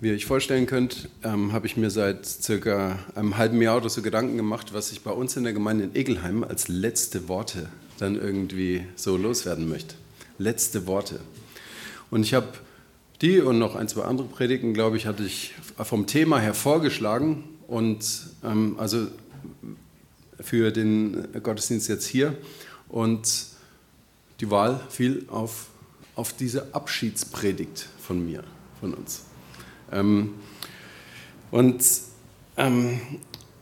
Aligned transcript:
Wie 0.00 0.10
ihr 0.10 0.14
euch 0.14 0.26
vorstellen 0.26 0.66
könnt, 0.66 1.08
ähm, 1.24 1.52
habe 1.52 1.66
ich 1.66 1.76
mir 1.76 1.90
seit 1.90 2.24
circa 2.24 3.00
einem 3.16 3.36
halben 3.36 3.60
Jahr 3.60 3.78
oder 3.78 3.88
so 3.88 4.00
Gedanken 4.00 4.36
gemacht, 4.36 4.72
was 4.72 4.92
ich 4.92 5.02
bei 5.02 5.10
uns 5.10 5.36
in 5.36 5.42
der 5.42 5.52
Gemeinde 5.52 5.82
in 5.82 5.96
Egelheim 5.96 6.44
als 6.44 6.68
letzte 6.68 7.26
Worte 7.26 7.68
dann 7.98 8.14
irgendwie 8.14 8.84
so 8.94 9.16
loswerden 9.16 9.68
möchte. 9.68 9.96
Letzte 10.38 10.86
Worte. 10.86 11.18
Und 12.12 12.22
ich 12.22 12.32
habe 12.32 12.46
die 13.22 13.40
und 13.40 13.58
noch 13.58 13.74
ein, 13.74 13.88
zwei 13.88 14.02
andere 14.02 14.28
Predigten, 14.28 14.72
glaube 14.72 14.96
ich, 14.96 15.06
hatte 15.06 15.24
ich 15.24 15.54
vom 15.82 16.06
Thema 16.06 16.38
her 16.38 16.54
vorgeschlagen 16.54 17.42
und 17.66 18.04
ähm, 18.44 18.76
also 18.78 19.08
für 20.38 20.70
den 20.70 21.26
Gottesdienst 21.42 21.88
jetzt 21.88 22.06
hier. 22.06 22.38
Und 22.88 23.46
die 24.38 24.48
Wahl 24.48 24.80
fiel 24.90 25.24
auf, 25.28 25.66
auf 26.14 26.34
diese 26.34 26.72
Abschiedspredigt 26.72 27.88
von 27.98 28.24
mir, 28.24 28.44
von 28.78 28.94
uns. 28.94 29.27
Ähm, 29.92 30.34
und 31.50 31.82
ähm, 32.56 33.00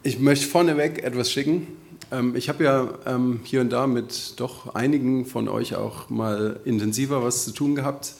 ich 0.03 0.19
möchte 0.19 0.47
vorneweg 0.47 1.03
etwas 1.03 1.31
schicken. 1.31 1.67
Ähm, 2.11 2.35
ich 2.37 2.49
habe 2.49 2.65
ja 2.65 2.89
ähm, 3.07 3.41
hier 3.45 3.61
und 3.61 3.71
da 3.71 3.87
mit 3.87 4.35
doch 4.37 4.75
einigen 4.75 5.27
von 5.27 5.49
euch 5.49 5.75
auch 5.75 6.09
mal 6.09 6.61
intensiver 6.65 7.23
was 7.23 7.45
zu 7.45 7.53
tun 7.53 7.75
gehabt. 7.75 8.15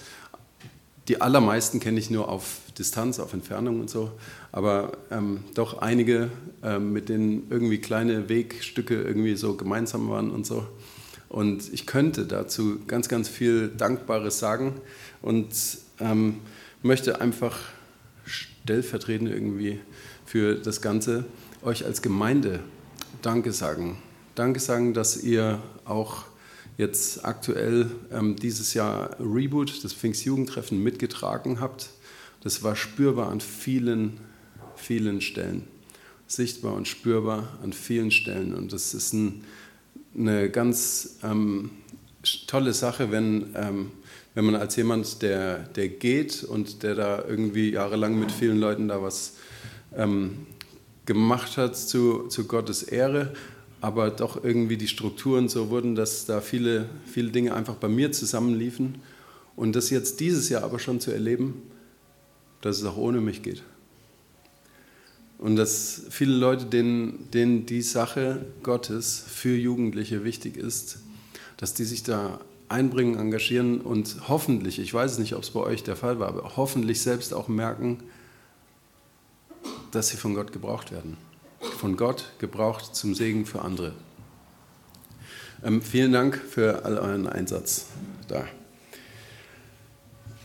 Die 1.09 1.21
allermeisten 1.21 1.79
kenne 1.79 2.01
ich 2.01 2.11
nur 2.11 2.29
auf 2.29 2.59
Distanz, 2.77 3.21
auf 3.21 3.33
Entfernung 3.33 3.81
und 3.81 3.89
so, 3.89 4.11
aber 4.51 4.93
ähm, 5.11 5.45
doch 5.55 5.79
einige, 5.79 6.31
ähm, 6.65 6.93
mit 6.93 7.09
denen 7.09 7.47
irgendwie 7.49 7.79
kleine 7.79 8.29
Wegstücke 8.29 9.01
irgendwie 9.01 9.37
so 9.37 9.55
gemeinsam 9.55 10.11
waren 10.11 10.31
und 10.31 10.45
so. 10.47 10.67
Und 11.29 11.73
ich 11.73 11.87
könnte 11.87 12.27
dazu 12.27 12.81
ganz, 12.87 13.09
ganz 13.09 13.29
viel 13.29 13.69
Dankbares 13.69 14.39
sagen 14.39 14.75
und 15.23 15.49
ähm, 16.01 16.41
möchte 16.83 17.21
einfach 17.21 17.59
stellvertretend 18.67 19.31
irgendwie 19.31 19.79
für 20.25 20.57
das 20.57 20.83
Ganze 20.83 21.25
euch 21.63 21.85
als 21.85 22.03
Gemeinde 22.03 22.59
Danke 23.23 23.53
sagen. 23.53 23.97
Danke 24.35 24.59
sagen, 24.59 24.93
dass 24.93 25.23
ihr 25.23 25.63
auch 25.85 26.25
jetzt 26.77 27.25
aktuell 27.25 27.89
ähm, 28.11 28.35
dieses 28.35 28.75
Jahr 28.75 29.17
Reboot, 29.21 29.85
das 29.85 29.93
Pfingstjugendtreffen, 29.93 30.83
mitgetragen 30.83 31.61
habt. 31.61 31.91
Das 32.43 32.65
war 32.65 32.75
spürbar 32.75 33.31
an 33.31 33.41
vielen, 33.41 34.19
vielen 34.75 35.21
Stellen. 35.21 35.63
Sichtbar 36.27 36.75
und 36.75 36.89
spürbar 36.89 37.57
an 37.63 37.73
vielen 37.73 38.11
Stellen. 38.11 38.53
Und 38.53 38.73
das 38.73 38.95
ist 38.95 39.13
ein, 39.13 39.45
eine 40.19 40.51
ganz 40.51 41.19
ähm, 41.23 41.71
tolle 42.49 42.75
Sache, 42.75 43.13
wenn 43.13 43.55
ähm, 43.55 43.93
wenn 44.37 44.45
man 44.45 44.55
als 44.55 44.77
jemand, 44.77 45.23
der, 45.23 45.61
der 45.61 45.89
geht 45.89 46.45
und 46.45 46.83
der 46.83 46.95
da 46.95 47.25
irgendwie 47.27 47.71
jahrelang 47.71 48.21
mit 48.21 48.31
vielen 48.31 48.59
Leuten 48.59 48.89
da 48.89 49.01
was 49.01 49.33
ähm, 49.97 50.47
gemacht 51.07 51.57
hat 51.57 51.75
zu, 51.75 52.29
zu 52.29 52.47
Gottes 52.47 52.83
Ehre, 52.83 53.33
aber 53.81 54.11
doch 54.11 54.45
irgendwie 54.45 54.77
die 54.77 54.89
Strukturen 54.89 55.49
so 55.49 55.71
wurden, 55.71 55.95
dass 55.95 56.27
da 56.27 56.43
viele, 56.43 56.87
viele 57.07 57.31
Dinge 57.31 57.55
einfach 57.55 57.77
bei 57.77 57.89
mir 57.89 58.13
zusammenliefen. 58.13 58.97
Und 59.57 59.75
das 59.75 59.89
jetzt 59.89 60.21
dieses 60.21 60.51
Jahr 60.51 60.65
aber 60.65 60.81
schon 60.81 61.01
zu 61.01 61.13
erleben, 61.13 61.63
dass 62.61 62.77
es 62.77 62.85
auch 62.85 62.99
ohne 62.99 63.23
mich 63.23 63.43
geht. 63.43 63.63
Und 65.39 65.57
dass 65.57 66.03
viele 66.11 66.37
Leute, 66.37 66.67
denen, 66.67 67.31
denen 67.33 67.65
die 67.65 67.81
Sache 67.81 68.45
Gottes 68.63 69.25
für 69.27 69.57
Jugendliche 69.57 70.25
wichtig 70.25 70.59
ist, 70.59 70.99
dass 71.57 71.73
die 71.73 71.85
sich 71.85 72.03
da 72.03 72.39
einbringen, 72.69 73.19
engagieren 73.19 73.81
und 73.81 74.29
hoffentlich, 74.29 74.79
ich 74.79 74.93
weiß 74.93 75.19
nicht, 75.19 75.35
ob 75.35 75.43
es 75.43 75.51
bei 75.51 75.61
euch 75.61 75.83
der 75.83 75.97
Fall 75.97 76.19
war, 76.19 76.29
aber 76.29 76.57
hoffentlich 76.57 77.01
selbst 77.01 77.33
auch 77.33 77.49
merken, 77.49 78.03
dass 79.91 80.09
sie 80.09 80.17
von 80.17 80.35
Gott 80.35 80.53
gebraucht 80.53 80.93
werden. 80.93 81.17
Von 81.79 81.97
Gott 81.97 82.33
gebraucht 82.39 82.95
zum 82.95 83.15
Segen 83.15 83.47
für 83.47 83.63
andere. 83.63 83.93
Ähm, 85.65 85.81
vielen 85.83 86.13
Dank 86.13 86.37
für 86.37 86.85
all 86.85 86.99
euren 86.99 87.27
Einsatz 87.27 87.87
da. 88.29 88.47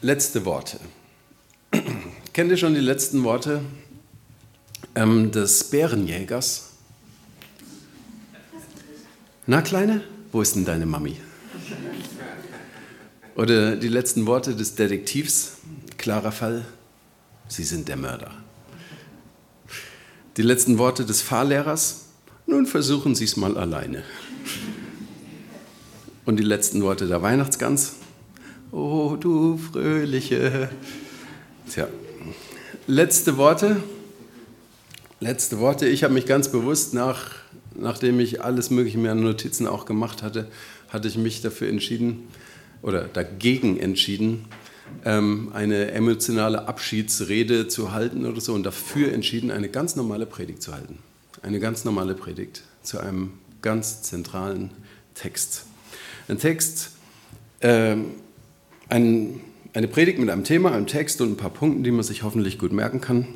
Letzte 0.01 0.45
Worte. 0.45 0.79
Kennt 2.33 2.49
ihr 2.49 2.57
schon 2.57 2.73
die 2.73 2.79
letzten 2.79 3.23
Worte 3.23 3.61
ähm, 4.95 5.31
des 5.31 5.65
Bärenjägers? 5.65 6.69
Na, 9.47 9.61
Kleine, 9.61 10.01
wo 10.31 10.41
ist 10.41 10.55
denn 10.55 10.65
deine 10.65 10.85
Mami? 10.85 11.17
Oder 13.41 13.75
die 13.75 13.87
letzten 13.87 14.27
Worte 14.27 14.55
des 14.55 14.75
Detektivs, 14.75 15.53
klarer 15.97 16.31
Fall, 16.31 16.63
Sie 17.47 17.63
sind 17.63 17.87
der 17.87 17.97
Mörder. 17.97 18.29
Die 20.37 20.43
letzten 20.43 20.77
Worte 20.77 21.05
des 21.05 21.23
Fahrlehrers, 21.23 22.05
nun 22.45 22.67
versuchen 22.67 23.15
Sie 23.15 23.23
es 23.23 23.37
mal 23.37 23.57
alleine. 23.57 24.03
Und 26.23 26.37
die 26.37 26.43
letzten 26.43 26.83
Worte 26.83 27.07
der 27.07 27.23
Weihnachtsgans, 27.23 27.93
oh 28.71 29.17
du 29.19 29.57
Fröhliche. 29.57 30.69
Tja, 31.67 31.87
letzte 32.85 33.37
Worte, 33.37 33.81
letzte 35.19 35.57
Worte. 35.57 35.87
Ich 35.87 36.03
habe 36.03 36.13
mich 36.13 36.27
ganz 36.27 36.49
bewusst 36.49 36.93
nach, 36.93 37.31
nachdem 37.73 38.19
ich 38.19 38.43
alles 38.43 38.69
Mögliche 38.69 38.99
mehr 38.99 39.15
Notizen 39.15 39.65
auch 39.65 39.85
gemacht 39.85 40.21
hatte, 40.21 40.47
hatte 40.89 41.07
ich 41.07 41.17
mich 41.17 41.41
dafür 41.41 41.69
entschieden, 41.69 42.27
oder 42.81 43.03
dagegen 43.03 43.79
entschieden, 43.79 44.45
ähm, 45.05 45.51
eine 45.53 45.91
emotionale 45.91 46.67
Abschiedsrede 46.67 47.67
zu 47.67 47.91
halten 47.91 48.25
oder 48.25 48.41
so 48.41 48.53
und 48.53 48.63
dafür 48.63 49.13
entschieden, 49.13 49.51
eine 49.51 49.69
ganz 49.69 49.95
normale 49.95 50.25
Predigt 50.25 50.61
zu 50.61 50.73
halten. 50.73 50.97
Eine 51.41 51.59
ganz 51.59 51.85
normale 51.85 52.13
Predigt 52.13 52.63
zu 52.83 52.99
einem 52.99 53.33
ganz 53.61 54.03
zentralen 54.03 54.71
Text. 55.15 55.65
Ein 56.27 56.37
Text, 56.37 56.91
äh, 57.59 57.95
ein, 58.89 59.39
eine 59.73 59.87
Predigt 59.87 60.19
mit 60.19 60.29
einem 60.29 60.43
Thema, 60.43 60.71
einem 60.71 60.87
Text 60.87 61.21
und 61.21 61.31
ein 61.31 61.37
paar 61.37 61.49
Punkten, 61.49 61.83
die 61.83 61.91
man 61.91 62.03
sich 62.03 62.23
hoffentlich 62.23 62.59
gut 62.59 62.71
merken 62.71 63.01
kann. 63.01 63.27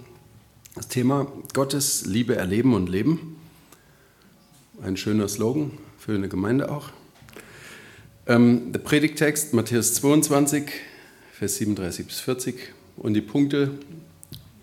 Das 0.75 0.87
Thema 0.87 1.31
Gottes 1.53 2.05
Liebe 2.05 2.35
erleben 2.35 2.73
und 2.73 2.89
leben. 2.89 3.37
Ein 4.81 4.97
schöner 4.97 5.27
Slogan 5.27 5.71
für 5.97 6.13
eine 6.13 6.27
Gemeinde 6.27 6.69
auch. 6.69 6.89
Ähm, 8.27 8.71
der 8.71 8.79
Predigtext 8.79 9.53
Matthäus 9.53 9.93
22, 9.93 10.71
Vers 11.31 11.57
37 11.57 12.07
bis 12.07 12.19
40 12.21 12.55
und 12.97 13.13
die 13.13 13.21
Punkte 13.21 13.69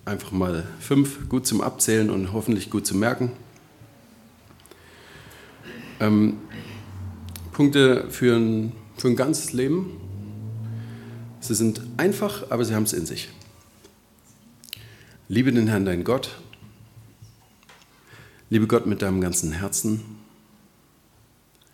einfach 0.05 0.33
mal 0.33 0.67
fünf, 0.81 1.28
gut 1.28 1.47
zum 1.47 1.61
Abzählen 1.61 2.11
und 2.11 2.33
hoffentlich 2.33 2.71
gut 2.71 2.89
zu 2.89 2.97
merken. 2.97 3.31
Ähm, 6.00 6.39
Punkte 7.53 8.11
für 8.11 8.34
ein, 8.34 8.73
für 8.97 9.06
ein 9.06 9.15
ganzes 9.15 9.53
Leben. 9.53 9.97
Sie 11.39 11.55
sind 11.55 11.83
einfach, 11.99 12.50
aber 12.50 12.65
sie 12.65 12.75
haben 12.75 12.83
es 12.83 12.93
in 12.93 13.06
sich. 13.06 13.29
Liebe 15.29 15.53
den 15.53 15.69
Herrn, 15.69 15.84
dein 15.84 16.03
Gott. 16.03 16.37
Liebe 18.50 18.67
Gott 18.67 18.87
mit 18.87 19.03
deinem 19.03 19.21
ganzen 19.21 19.53
Herzen. 19.53 20.00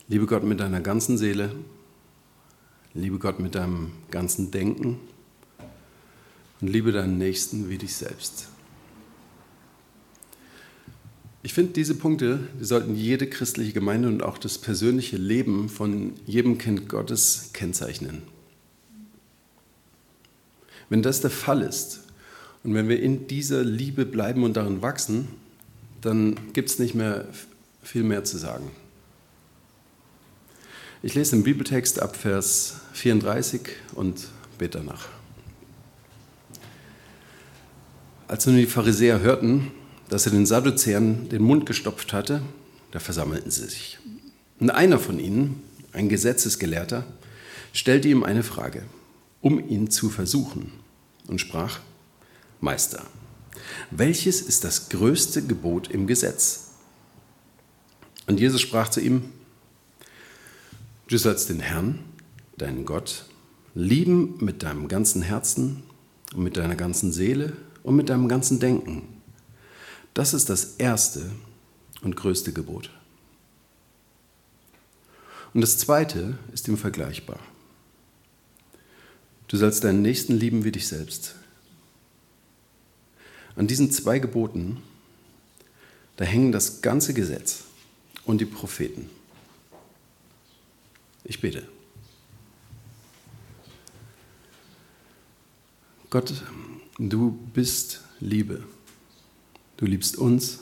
Liebe 0.07 0.27
Gott 0.27 0.45
mit 0.45 0.61
deiner 0.61 0.83
ganzen 0.83 1.17
Seele 1.17 1.53
Liebe 2.99 3.21
Gott 3.21 3.39
mit 3.39 3.55
deinem 3.55 3.93
ganzen 4.11 4.51
Denken 4.51 4.99
und 6.61 6.67
liebe 6.67 6.91
deinen 6.91 7.17
Nächsten 7.17 7.69
wie 7.71 7.79
dich 7.79 7.95
selbst. 7.95 8.49
Ich 11.45 11.55
finde, 11.55 11.75
diese 11.75 11.95
Punkte, 11.95 12.41
die 12.61 12.65
sollten 12.65 12.97
jede 12.97 13.29
christliche 13.29 13.73
Gemeinde 13.73 14.09
und 14.09 14.25
auch 14.25 14.37
das 14.37 14.59
persönliche 14.59 15.17
Leben 15.17 15.69
von 15.69 16.15
jedem 16.27 16.59
Kind 16.59 16.89
Gottes 16.89 17.51
kennzeichnen. 17.53 18.23
Wenn 20.89 21.03
das 21.03 21.21
der 21.21 21.31
Fall 21.31 21.63
ist 21.63 22.01
und 22.65 22.75
wenn 22.75 22.89
wir 22.89 23.01
in 23.01 23.29
dieser 23.29 23.63
Liebe 23.63 24.07
bleiben 24.07 24.43
und 24.43 24.57
darin 24.57 24.83
wachsen, 24.83 25.29
dann 26.01 26.35
gibt 26.53 26.69
es 26.69 26.81
nicht 26.81 26.97
mehr 26.97 27.29
viel 27.81 28.03
mehr 28.03 28.25
zu 28.25 28.39
sagen. 28.39 28.73
Ich 31.01 31.15
lese 31.15 31.37
den 31.37 31.45
Bibeltext 31.45 32.03
ab 32.03 32.17
Vers 32.17 32.81
34 32.95 33.61
und 33.95 34.27
bete 34.59 34.79
danach. 34.79 35.07
Als 38.27 38.47
nun 38.47 38.57
die 38.57 38.67
Pharisäer 38.67 39.21
hörten, 39.21 39.71
dass 40.09 40.27
er 40.27 40.33
den 40.33 40.45
Sadduzäern 40.45 41.29
den 41.29 41.43
Mund 41.43 41.67
gestopft 41.67 42.13
hatte, 42.13 42.43
da 42.91 42.99
versammelten 42.99 43.53
sie 43.53 43.67
sich. 43.67 44.01
Und 44.59 44.71
einer 44.71 44.99
von 44.99 45.21
ihnen, 45.21 45.63
ein 45.93 46.09
Gesetzesgelehrter, 46.09 47.05
stellte 47.73 48.09
ihm 48.09 48.25
eine 48.25 48.43
Frage, 48.43 48.83
um 49.41 49.61
ihn 49.69 49.93
zu 49.93 50.11
versuchen, 50.11 50.73
und 51.29 51.41
sprach, 51.41 51.79
Meister, 52.61 53.07
welches 53.93 54.41
ist 54.41 54.65
das 54.65 54.89
größte 54.89 55.47
Gebot 55.47 55.93
im 55.93 56.09
Gesetz? 56.09 56.73
Und 58.27 58.41
Jesus 58.41 58.61
sprach 58.61 58.89
zu 58.89 59.01
ihm, 59.01 59.31
Du 61.09 61.17
sollst 61.17 61.49
den 61.49 61.61
Herrn, 61.61 62.01
deinen 62.59 62.85
Gott, 62.85 63.25
lieben 63.75 64.37
mit 64.45 64.63
deinem 64.63 64.89
ganzen 64.89 65.23
Herzen 65.23 65.83
und 66.35 66.43
mit 66.43 66.59
deiner 66.59 66.77
ganzen 66.77 67.13
Seele 67.13 67.57
und 67.83 67.97
mit 67.97 68.11
deinem 68.11 68.29
ganzen 68.29 68.61
Denken. 68.61 69.09
Das 70.13 70.35
ist 70.35 70.51
das 70.51 70.77
erste 70.77 71.31
und 72.03 72.15
größte 72.15 72.53
Gebot. 72.53 72.91
Und 75.55 75.63
das 75.63 75.79
zweite 75.79 76.37
ist 76.53 76.69
ihm 76.69 76.77
vergleichbar. 76.77 77.41
Du 79.47 79.57
sollst 79.57 79.85
deinen 79.85 80.03
Nächsten 80.03 80.35
lieben 80.35 80.65
wie 80.65 80.73
dich 80.73 80.89
selbst. 80.89 81.37
An 83.57 83.67
diesen 83.67 83.91
zwei 83.91 84.19
Geboten, 84.19 84.83
da 86.19 86.27
hängen 86.27 86.53
das 86.53 86.83
ganze 86.83 87.15
Gesetz 87.15 87.65
und 88.27 88.43
die 88.43 88.45
Propheten. 88.45 89.09
Ich 91.29 91.43
bete. 91.43 91.63
Gott, 96.09 96.33
du 96.99 97.33
bist 97.53 98.03
Liebe. 98.19 98.65
Du 99.77 99.85
liebst 99.85 100.17
uns. 100.17 100.61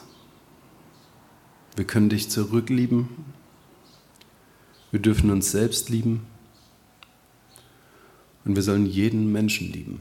Wir 1.76 1.84
können 1.86 2.08
dich 2.08 2.28
zurücklieben. 2.30 3.08
Wir 4.90 4.98
dürfen 4.98 5.30
uns 5.30 5.52
selbst 5.52 5.88
lieben. 5.88 6.26
Und 8.44 8.56
wir 8.56 8.62
sollen 8.62 8.86
jeden 8.86 9.30
Menschen 9.30 9.72
lieben. 9.72 10.00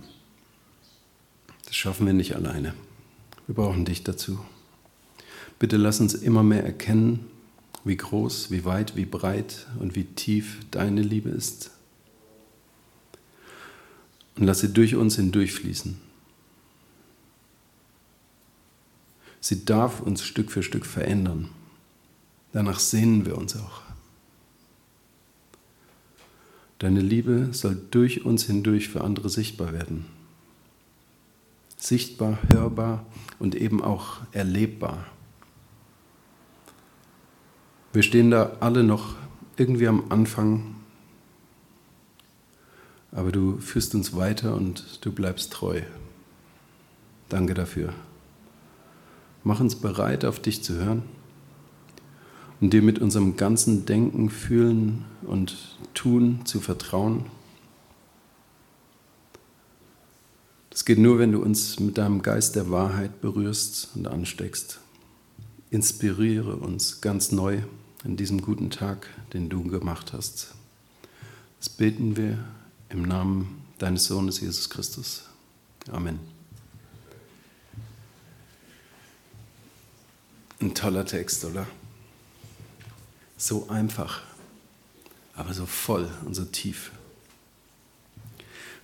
Das 1.65 1.75
schaffen 1.75 2.07
wir 2.07 2.13
nicht 2.13 2.35
alleine. 2.35 2.73
Wir 3.45 3.53
brauchen 3.53 3.85
dich 3.85 4.03
dazu. 4.03 4.43
Bitte 5.59 5.77
lass 5.77 5.99
uns 5.99 6.15
immer 6.15 6.41
mehr 6.41 6.63
erkennen, 6.63 7.27
wie 7.85 7.95
groß, 7.95 8.51
wie 8.51 8.65
weit, 8.65 8.95
wie 8.95 9.05
breit 9.05 9.67
und 9.79 9.95
wie 9.95 10.03
tief 10.03 10.59
deine 10.71 11.01
Liebe 11.01 11.29
ist. 11.29 11.71
Und 14.35 14.45
lass 14.45 14.59
sie 14.59 14.73
durch 14.73 14.95
uns 14.95 15.15
hindurchfließen. 15.15 16.01
Sie 19.39 19.63
darf 19.63 20.01
uns 20.01 20.23
Stück 20.23 20.51
für 20.51 20.63
Stück 20.63 20.85
verändern. 20.85 21.49
Danach 22.51 22.79
sehnen 22.79 23.25
wir 23.25 23.37
uns 23.37 23.55
auch. 23.55 23.83
Deine 26.79 27.01
Liebe 27.01 27.49
soll 27.51 27.79
durch 27.91 28.25
uns 28.25 28.45
hindurch 28.45 28.89
für 28.89 29.01
andere 29.01 29.29
sichtbar 29.29 29.71
werden. 29.71 30.05
Sichtbar, 31.77 32.39
hörbar 32.51 33.05
und 33.37 33.53
eben 33.53 33.83
auch 33.83 34.17
erlebbar. 34.31 35.05
Wir 37.95 38.03
stehen 38.03 38.29
da 38.29 38.57
alle 38.59 38.83
noch 38.83 39.15
irgendwie 39.55 39.87
am 39.87 40.03
Anfang, 40.09 40.75
aber 43.13 43.31
du 43.31 43.57
führst 43.59 43.95
uns 43.95 44.13
weiter 44.13 44.53
und 44.53 44.99
du 45.05 45.13
bleibst 45.13 45.53
treu. 45.53 45.81
Danke 47.29 47.53
dafür. 47.53 47.93
Mach 49.45 49.61
uns 49.61 49.77
bereit, 49.77 50.25
auf 50.25 50.41
dich 50.41 50.61
zu 50.61 50.73
hören 50.73 51.03
und 52.59 52.73
dir 52.73 52.81
mit 52.81 52.99
unserem 52.99 53.37
ganzen 53.37 53.85
Denken, 53.85 54.29
Fühlen 54.29 55.05
und 55.21 55.77
Tun 55.93 56.41
zu 56.43 56.59
vertrauen. 56.59 57.27
Das 60.69 60.83
geht 60.83 60.99
nur, 60.99 61.17
wenn 61.17 61.31
du 61.31 61.41
uns 61.41 61.79
mit 61.79 61.97
deinem 61.97 62.21
Geist 62.21 62.57
der 62.57 62.69
Wahrheit 62.69 63.21
berührst 63.21 63.91
und 63.95 64.05
ansteckst. 64.09 64.81
Inspiriere 65.69 66.57
uns 66.57 66.99
ganz 66.99 67.31
neu 67.31 67.61
in 68.05 68.15
diesem 68.17 68.41
guten 68.41 68.69
Tag, 68.69 69.07
den 69.33 69.49
du 69.49 69.63
gemacht 69.63 70.13
hast. 70.13 70.53
Das 71.59 71.69
beten 71.69 72.15
wir 72.15 72.37
im 72.89 73.01
Namen 73.01 73.63
deines 73.79 74.05
Sohnes 74.05 74.39
Jesus 74.39 74.69
Christus. 74.69 75.23
Amen. 75.91 76.19
Ein 80.61 80.73
toller 80.75 81.05
Text, 81.05 81.43
oder? 81.45 81.67
So 83.37 83.67
einfach, 83.69 84.21
aber 85.33 85.53
so 85.53 85.65
voll 85.65 86.09
und 86.25 86.35
so 86.35 86.45
tief. 86.45 86.91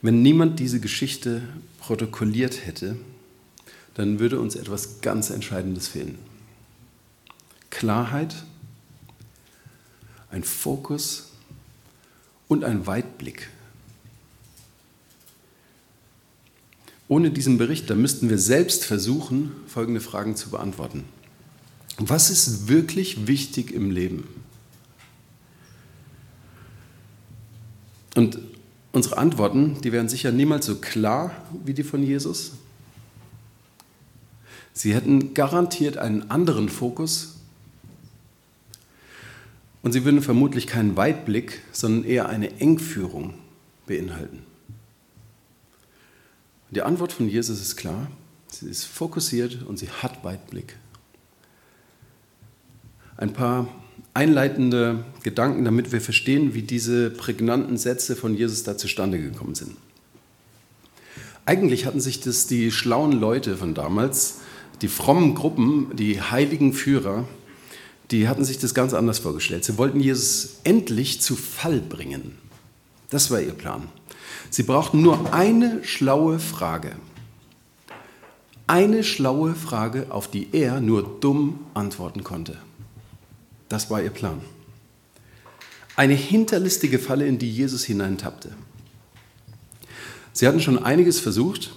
Wenn 0.01 0.23
niemand 0.23 0.59
diese 0.59 0.79
Geschichte 0.79 1.43
protokolliert 1.79 2.65
hätte, 2.65 2.97
dann 3.93 4.19
würde 4.19 4.39
uns 4.39 4.55
etwas 4.55 5.01
ganz 5.01 5.29
Entscheidendes 5.29 5.87
fehlen. 5.87 6.17
Klarheit, 7.69 8.35
ein 10.31 10.43
Fokus 10.43 11.31
und 12.47 12.63
ein 12.63 12.87
Weitblick. 12.87 13.49
Ohne 17.07 17.29
diesen 17.29 17.57
Bericht, 17.57 17.89
da 17.89 17.95
müssten 17.95 18.29
wir 18.29 18.37
selbst 18.37 18.85
versuchen, 18.85 19.51
folgende 19.67 19.99
Fragen 19.99 20.37
zu 20.37 20.49
beantworten. 20.49 21.03
Was 21.97 22.29
ist 22.29 22.69
wirklich 22.69 23.27
wichtig 23.27 23.71
im 23.71 23.91
Leben? 23.91 24.27
Und 28.15 28.39
unsere 28.93 29.17
Antworten, 29.17 29.81
die 29.81 29.91
wären 29.91 30.09
sicher 30.09 30.31
niemals 30.31 30.65
so 30.65 30.75
klar 30.75 31.31
wie 31.65 31.73
die 31.73 31.83
von 31.83 32.01
Jesus. 32.01 32.53
Sie 34.73 34.93
hätten 34.93 35.33
garantiert 35.33 35.97
einen 35.97 36.31
anderen 36.31 36.69
Fokus 36.69 37.40
und 39.83 39.91
sie 39.91 40.05
würden 40.05 40.21
vermutlich 40.21 40.67
keinen 40.67 40.95
Weitblick, 40.95 41.61
sondern 41.71 42.09
eher 42.09 42.29
eine 42.29 42.59
Engführung 42.59 43.33
beinhalten. 43.87 44.43
Die 46.69 46.83
Antwort 46.83 47.11
von 47.11 47.27
Jesus 47.27 47.61
ist 47.61 47.75
klar, 47.75 48.09
sie 48.47 48.69
ist 48.69 48.85
fokussiert 48.85 49.63
und 49.67 49.77
sie 49.77 49.89
hat 49.89 50.23
Weitblick. 50.23 50.77
Ein 53.17 53.33
paar 53.33 53.67
einleitende 54.13 55.03
Gedanken, 55.23 55.65
damit 55.65 55.91
wir 55.91 56.01
verstehen, 56.01 56.53
wie 56.53 56.61
diese 56.61 57.09
prägnanten 57.09 57.77
Sätze 57.77 58.15
von 58.15 58.35
Jesus 58.35 58.63
da 58.63 58.77
zustande 58.77 59.19
gekommen 59.19 59.55
sind. 59.55 59.75
Eigentlich 61.45 61.85
hatten 61.85 61.99
sich 61.99 62.19
das 62.21 62.47
die 62.47 62.71
schlauen 62.71 63.13
Leute 63.13 63.57
von 63.57 63.73
damals, 63.73 64.39
die 64.81 64.87
frommen 64.87 65.35
Gruppen, 65.35 65.95
die 65.95 66.21
heiligen 66.21 66.73
Führer, 66.73 67.27
die 68.11 68.27
hatten 68.27 68.43
sich 68.43 68.59
das 68.59 68.73
ganz 68.73 68.93
anders 68.93 69.19
vorgestellt. 69.19 69.63
Sie 69.63 69.77
wollten 69.77 69.99
Jesus 69.99 70.57
endlich 70.63 71.21
zu 71.21 71.35
Fall 71.35 71.79
bringen. 71.79 72.37
Das 73.09 73.31
war 73.31 73.41
ihr 73.41 73.53
Plan. 73.53 73.87
Sie 74.49 74.63
brauchten 74.63 75.01
nur 75.01 75.33
eine 75.33 75.83
schlaue 75.83 76.39
Frage. 76.39 76.91
Eine 78.67 79.03
schlaue 79.03 79.55
Frage, 79.55 80.07
auf 80.09 80.29
die 80.29 80.49
er 80.51 80.81
nur 80.81 81.19
dumm 81.19 81.59
antworten 81.73 82.23
konnte. 82.23 82.57
Das 83.69 83.89
war 83.89 84.01
ihr 84.01 84.09
Plan. 84.09 84.41
Eine 85.95 86.13
hinterlistige 86.13 86.99
Falle, 86.99 87.27
in 87.27 87.37
die 87.37 87.51
Jesus 87.51 87.83
hineintappte. 87.83 88.51
Sie 90.33 90.47
hatten 90.47 90.61
schon 90.61 90.83
einiges 90.83 91.19
versucht. 91.19 91.73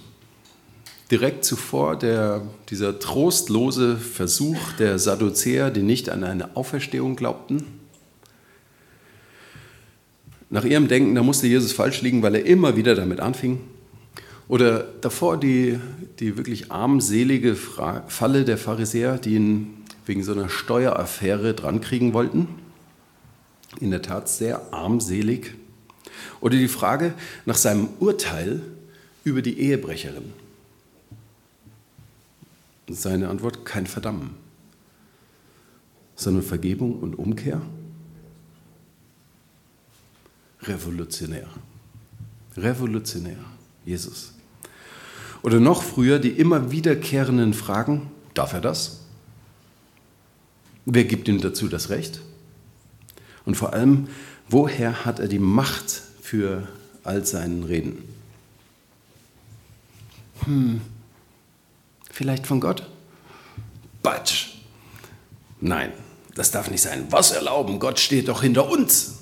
Direkt 1.11 1.45
zuvor 1.45 1.97
der, 1.97 2.41
dieser 2.69 2.97
trostlose 2.97 3.95
Versuch 3.95 4.73
der 4.79 4.97
Sadduzäer, 4.97 5.69
die 5.69 5.83
nicht 5.83 6.09
an 6.09 6.23
eine 6.23 6.55
Auferstehung 6.55 7.15
glaubten. 7.15 7.63
Nach 10.49 10.65
ihrem 10.65 10.87
Denken, 10.87 11.13
da 11.13 11.21
musste 11.21 11.47
Jesus 11.47 11.73
falsch 11.73 12.01
liegen, 12.01 12.23
weil 12.23 12.35
er 12.35 12.45
immer 12.45 12.75
wieder 12.75 12.95
damit 12.95 13.19
anfing. 13.19 13.59
Oder 14.47 14.85
davor 15.01 15.39
die, 15.39 15.79
die 16.19 16.37
wirklich 16.37 16.71
armselige 16.71 17.55
Falle 17.55 18.45
der 18.45 18.57
Pharisäer, 18.57 19.17
die 19.17 19.35
ihn 19.35 19.83
wegen 20.05 20.23
so 20.23 20.33
einer 20.33 20.49
Steueraffäre 20.49 21.53
drankriegen 21.53 22.13
wollten. 22.13 22.47
In 23.79 23.91
der 23.91 24.01
Tat 24.01 24.29
sehr 24.29 24.73
armselig. 24.73 25.55
Oder 26.41 26.57
die 26.57 26.67
Frage 26.67 27.13
nach 27.45 27.57
seinem 27.57 27.89
Urteil 27.99 28.61
über 29.23 29.41
die 29.41 29.59
Ehebrecherin. 29.59 30.33
Seine 32.89 33.29
Antwort, 33.29 33.65
kein 33.65 33.87
Verdammen, 33.87 34.35
sondern 36.15 36.43
Vergebung 36.43 36.99
und 36.99 37.15
Umkehr. 37.15 37.61
Revolutionär. 40.61 41.47
Revolutionär, 42.57 43.37
Jesus. 43.85 44.33
Oder 45.41 45.59
noch 45.59 45.83
früher 45.83 46.19
die 46.19 46.29
immer 46.29 46.71
wiederkehrenden 46.71 47.53
Fragen, 47.53 48.09
darf 48.33 48.53
er 48.53 48.61
das? 48.61 49.01
Wer 50.85 51.03
gibt 51.03 51.27
ihm 51.27 51.41
dazu 51.41 51.67
das 51.67 51.89
Recht? 51.89 52.21
Und 53.45 53.55
vor 53.55 53.73
allem, 53.73 54.07
woher 54.49 55.05
hat 55.05 55.19
er 55.19 55.27
die 55.27 55.39
Macht 55.39 56.01
für 56.21 56.67
all 57.03 57.25
seinen 57.25 57.63
Reden? 57.63 57.97
Hm, 60.45 60.81
vielleicht 62.15 62.47
von 62.47 62.61
Gott? 62.61 62.89
Batsch. 64.01 64.47
Nein, 65.59 65.91
das 66.33 66.51
darf 66.51 66.71
nicht 66.71 66.81
sein. 66.81 67.07
Was 67.09 67.31
erlauben? 67.31 67.79
Gott 67.79 67.99
steht 67.99 68.29
doch 68.29 68.41
hinter 68.41 68.69
uns. 68.69 69.15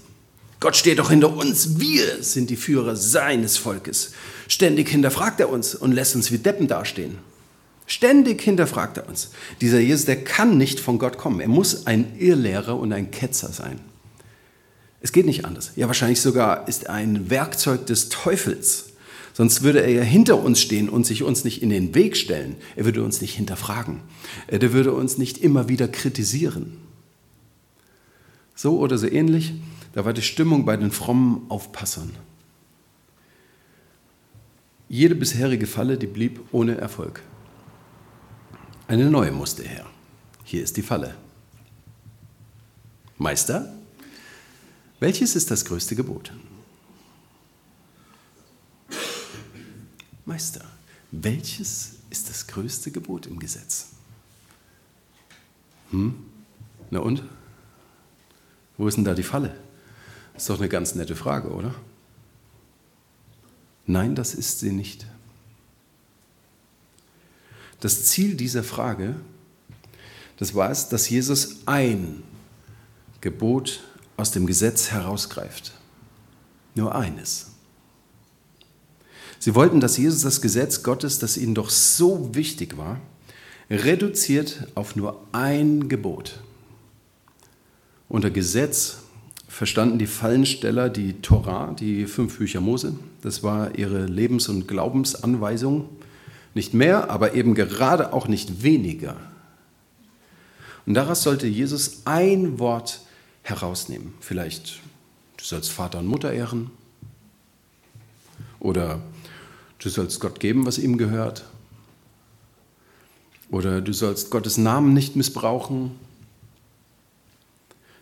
Gott 0.59 0.75
steht 0.75 0.99
doch 0.99 1.09
hinter 1.09 1.35
uns. 1.35 1.79
Wir 1.79 2.23
sind 2.23 2.49
die 2.49 2.55
Führer 2.55 2.95
seines 2.95 3.57
Volkes. 3.57 4.13
Ständig 4.47 4.89
hinterfragt 4.89 5.39
er 5.39 5.49
uns 5.49 5.75
und 5.75 5.91
lässt 5.91 6.15
uns 6.15 6.31
wie 6.31 6.37
Deppen 6.37 6.67
dastehen. 6.67 7.17
Ständig 7.85 8.41
hinterfragt 8.41 8.97
er 8.97 9.09
uns. 9.09 9.31
Dieser 9.59 9.79
Jesus, 9.79 10.05
der 10.05 10.23
kann 10.23 10.57
nicht 10.57 10.79
von 10.79 10.99
Gott 10.99 11.17
kommen. 11.17 11.41
Er 11.41 11.49
muss 11.49 11.87
ein 11.87 12.17
Irrlehrer 12.17 12.77
und 12.77 12.93
ein 12.93 13.11
Ketzer 13.11 13.51
sein. 13.51 13.79
Es 15.01 15.11
geht 15.11 15.25
nicht 15.25 15.43
anders. 15.43 15.71
Ja, 15.75 15.87
wahrscheinlich 15.87 16.21
sogar 16.21 16.67
ist 16.67 16.83
er 16.83 16.93
ein 16.93 17.29
Werkzeug 17.29 17.85
des 17.87 18.07
Teufels. 18.09 18.92
Sonst 19.33 19.63
würde 19.63 19.81
er 19.81 19.89
ja 19.89 20.03
hinter 20.03 20.37
uns 20.37 20.61
stehen 20.61 20.89
und 20.89 21.05
sich 21.05 21.23
uns 21.23 21.43
nicht 21.43 21.63
in 21.63 21.69
den 21.69 21.95
Weg 21.95 22.15
stellen. 22.15 22.55
Er 22.75 22.85
würde 22.85 23.03
uns 23.03 23.19
nicht 23.19 23.33
hinterfragen. 23.35 24.01
Er 24.47 24.61
würde 24.73 24.93
uns 24.93 25.17
nicht 25.17 25.39
immer 25.39 25.67
wieder 25.67 25.87
kritisieren. 25.87 26.77
So 28.55 28.77
oder 28.77 28.99
so 28.99 29.07
ähnlich, 29.07 29.53
da 29.93 30.05
war 30.05 30.13
die 30.13 30.21
Stimmung 30.21 30.65
bei 30.65 30.77
den 30.77 30.91
frommen 30.91 31.49
Aufpassern. 31.49 32.11
Jede 34.87 35.15
bisherige 35.15 35.65
Falle, 35.65 35.97
die 35.97 36.05
blieb 36.05 36.39
ohne 36.51 36.77
Erfolg. 36.77 37.23
Eine 38.87 39.09
neue 39.09 39.31
musste 39.31 39.63
her. 39.63 39.87
Hier 40.43 40.61
ist 40.61 40.77
die 40.77 40.83
Falle. 40.83 41.15
Meister, 43.17 43.73
welches 44.99 45.35
ist 45.35 45.49
das 45.49 45.65
größte 45.65 45.95
Gebot? 45.95 46.31
Meister, 50.25 50.65
welches 51.11 51.95
ist 52.09 52.29
das 52.29 52.47
größte 52.47 52.91
Gebot 52.91 53.27
im 53.27 53.39
Gesetz? 53.39 53.87
Hm? 55.91 56.15
Na 56.89 56.99
und? 56.99 57.23
Wo 58.77 58.87
ist 58.87 58.95
denn 58.95 59.03
da 59.03 59.13
die 59.13 59.23
Falle? 59.23 59.55
Ist 60.35 60.49
doch 60.49 60.59
eine 60.59 60.69
ganz 60.69 60.95
nette 60.95 61.15
Frage, 61.15 61.49
oder? 61.49 61.75
Nein, 63.85 64.15
das 64.15 64.33
ist 64.33 64.59
sie 64.59 64.71
nicht. 64.71 65.05
Das 67.79 68.05
Ziel 68.05 68.35
dieser 68.35 68.63
Frage, 68.63 69.15
das 70.37 70.55
war 70.55 70.71
es, 70.71 70.89
dass 70.89 71.09
Jesus 71.09 71.67
ein 71.67 72.23
Gebot 73.21 73.81
aus 74.17 74.31
dem 74.31 74.47
Gesetz 74.47 74.91
herausgreift. 74.91 75.73
Nur 76.75 76.95
eines. 76.95 77.52
Sie 79.43 79.55
wollten, 79.55 79.81
dass 79.81 79.97
Jesus 79.97 80.21
das 80.21 80.39
Gesetz 80.39 80.83
Gottes, 80.83 81.19
das 81.19 81.35
ihnen 81.35 81.53
doch 81.53 81.69
so 81.69 82.33
wichtig 82.33 82.77
war, 82.77 83.01
reduziert 83.69 84.67
auf 84.73 84.95
nur 84.95 85.21
ein 85.33 85.89
Gebot. 85.89 86.39
Unter 88.07 88.29
Gesetz 88.29 88.99
verstanden 89.49 89.99
die 89.99 90.07
Fallensteller 90.07 90.87
die 90.87 91.19
Torah, 91.21 91.75
die 91.77 92.05
fünf 92.05 92.37
Bücher 92.37 92.61
Mose. 92.61 92.95
Das 93.21 93.43
war 93.43 93.77
ihre 93.77 94.05
Lebens- 94.05 94.47
und 94.47 94.65
Glaubensanweisung. 94.65 95.89
Nicht 96.53 96.73
mehr, 96.73 97.09
aber 97.09 97.33
eben 97.33 97.53
gerade 97.53 98.13
auch 98.13 98.29
nicht 98.29 98.63
weniger. 98.63 99.17
Und 100.85 100.93
daraus 100.93 101.21
sollte 101.21 101.47
Jesus 101.47 102.03
ein 102.05 102.59
Wort 102.59 103.01
herausnehmen. 103.41 104.13
Vielleicht, 104.21 104.79
du 105.35 105.43
sollst 105.43 105.69
Vater 105.69 105.99
und 105.99 106.07
Mutter 106.07 106.31
ehren. 106.31 106.71
Oder 108.61 109.01
du 109.83 109.89
sollst 109.89 110.19
Gott 110.19 110.39
geben, 110.39 110.65
was 110.65 110.77
ihm 110.77 110.97
gehört. 110.97 111.43
Oder 113.49 113.81
du 113.81 113.93
sollst 113.93 114.31
Gottes 114.31 114.57
Namen 114.57 114.93
nicht 114.93 115.15
missbrauchen. 115.15 115.91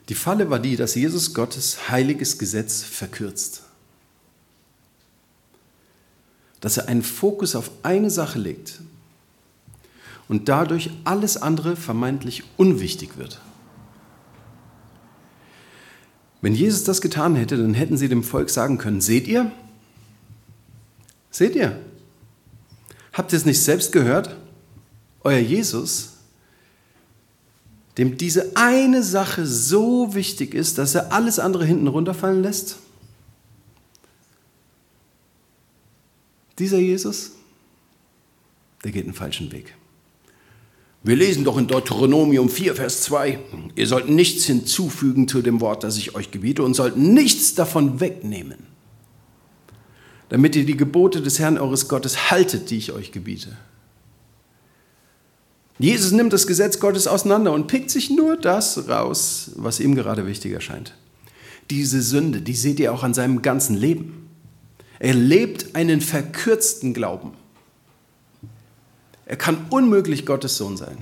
Die 0.09 0.15
Falle 0.15 0.49
war 0.49 0.59
die, 0.59 0.75
dass 0.75 0.95
Jesus 0.95 1.33
Gottes 1.33 1.89
heiliges 1.89 2.37
Gesetz 2.37 2.83
verkürzt. 2.83 3.63
Dass 6.59 6.77
er 6.77 6.87
einen 6.87 7.01
Fokus 7.01 7.55
auf 7.55 7.71
eine 7.81 8.11
Sache 8.11 8.37
legt 8.37 8.81
und 10.29 10.47
dadurch 10.47 10.91
alles 11.03 11.37
andere 11.37 11.75
vermeintlich 11.75 12.43
unwichtig 12.57 13.17
wird. 13.17 13.41
Wenn 16.41 16.55
Jesus 16.55 16.83
das 16.83 17.01
getan 17.01 17.35
hätte, 17.35 17.57
dann 17.57 17.73
hätten 17.73 17.97
sie 17.97 18.07
dem 18.07 18.23
Volk 18.23 18.49
sagen 18.49 18.77
können, 18.77 19.01
seht 19.01 19.27
ihr? 19.27 19.51
Seht 21.41 21.55
ihr? 21.55 21.75
Habt 23.13 23.33
ihr 23.33 23.37
es 23.37 23.45
nicht 23.45 23.59
selbst 23.59 23.91
gehört? 23.91 24.37
Euer 25.23 25.39
Jesus, 25.39 26.17
dem 27.97 28.15
diese 28.15 28.55
eine 28.55 29.01
Sache 29.01 29.47
so 29.47 30.13
wichtig 30.13 30.53
ist, 30.53 30.77
dass 30.77 30.93
er 30.93 31.11
alles 31.11 31.39
andere 31.39 31.65
hinten 31.65 31.87
runterfallen 31.87 32.43
lässt? 32.43 32.77
Dieser 36.59 36.77
Jesus, 36.77 37.31
der 38.83 38.91
geht 38.91 39.05
einen 39.05 39.15
falschen 39.15 39.51
Weg. 39.51 39.73
Wir 41.01 41.15
lesen 41.15 41.43
doch 41.43 41.57
in 41.57 41.65
Deuteronomium 41.65 42.51
4, 42.51 42.75
Vers 42.75 43.01
2, 43.01 43.39
ihr 43.73 43.87
sollt 43.87 44.09
nichts 44.09 44.45
hinzufügen 44.45 45.27
zu 45.27 45.41
dem 45.41 45.59
Wort, 45.59 45.83
das 45.83 45.97
ich 45.97 46.13
euch 46.13 46.29
gebiete 46.29 46.61
und 46.61 46.75
sollt 46.75 46.97
nichts 46.97 47.55
davon 47.55 47.99
wegnehmen, 47.99 48.70
damit 50.31 50.55
ihr 50.55 50.65
die 50.65 50.77
Gebote 50.77 51.21
des 51.21 51.39
Herrn 51.39 51.57
eures 51.57 51.89
Gottes 51.89 52.31
haltet, 52.31 52.69
die 52.69 52.77
ich 52.77 52.93
euch 52.93 53.11
gebiete. 53.11 53.57
Jesus 55.77 56.13
nimmt 56.13 56.31
das 56.31 56.47
Gesetz 56.47 56.79
Gottes 56.79 57.05
auseinander 57.05 57.51
und 57.51 57.67
pickt 57.67 57.89
sich 57.89 58.09
nur 58.09 58.37
das 58.37 58.87
raus, 58.87 59.51
was 59.57 59.81
ihm 59.81 59.93
gerade 59.93 60.25
wichtig 60.25 60.53
erscheint. 60.53 60.95
Diese 61.69 62.01
Sünde, 62.01 62.41
die 62.41 62.53
seht 62.53 62.79
ihr 62.79 62.93
auch 62.93 63.03
an 63.03 63.13
seinem 63.13 63.41
ganzen 63.41 63.75
Leben. 63.75 64.29
Er 64.99 65.15
lebt 65.15 65.75
einen 65.75 65.99
verkürzten 65.99 66.93
Glauben. 66.93 67.33
Er 69.25 69.35
kann 69.35 69.65
unmöglich 69.69 70.25
Gottes 70.25 70.55
Sohn 70.55 70.77
sein. 70.77 70.97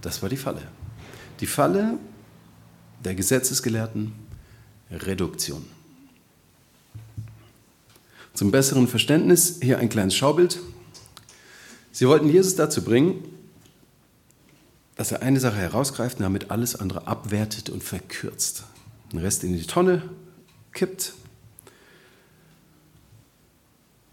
Das 0.00 0.22
war 0.22 0.30
die 0.30 0.38
Falle. 0.38 0.62
Die 1.40 1.46
Falle 1.46 1.98
der 3.04 3.14
Gesetzesgelehrten 3.14 4.12
Reduktion. 4.90 5.73
Zum 8.34 8.50
besseren 8.50 8.88
Verständnis 8.88 9.60
hier 9.62 9.78
ein 9.78 9.88
kleines 9.88 10.14
Schaubild. 10.16 10.58
Sie 11.92 12.08
wollten 12.08 12.28
Jesus 12.28 12.56
dazu 12.56 12.82
bringen, 12.82 13.22
dass 14.96 15.12
er 15.12 15.22
eine 15.22 15.38
Sache 15.38 15.56
herausgreift 15.56 16.18
und 16.18 16.24
damit 16.24 16.50
alles 16.50 16.74
andere 16.76 17.06
abwertet 17.06 17.70
und 17.70 17.82
verkürzt. 17.82 18.64
Den 19.12 19.20
Rest 19.20 19.44
in 19.44 19.56
die 19.56 19.66
Tonne 19.66 20.02
kippt 20.72 21.14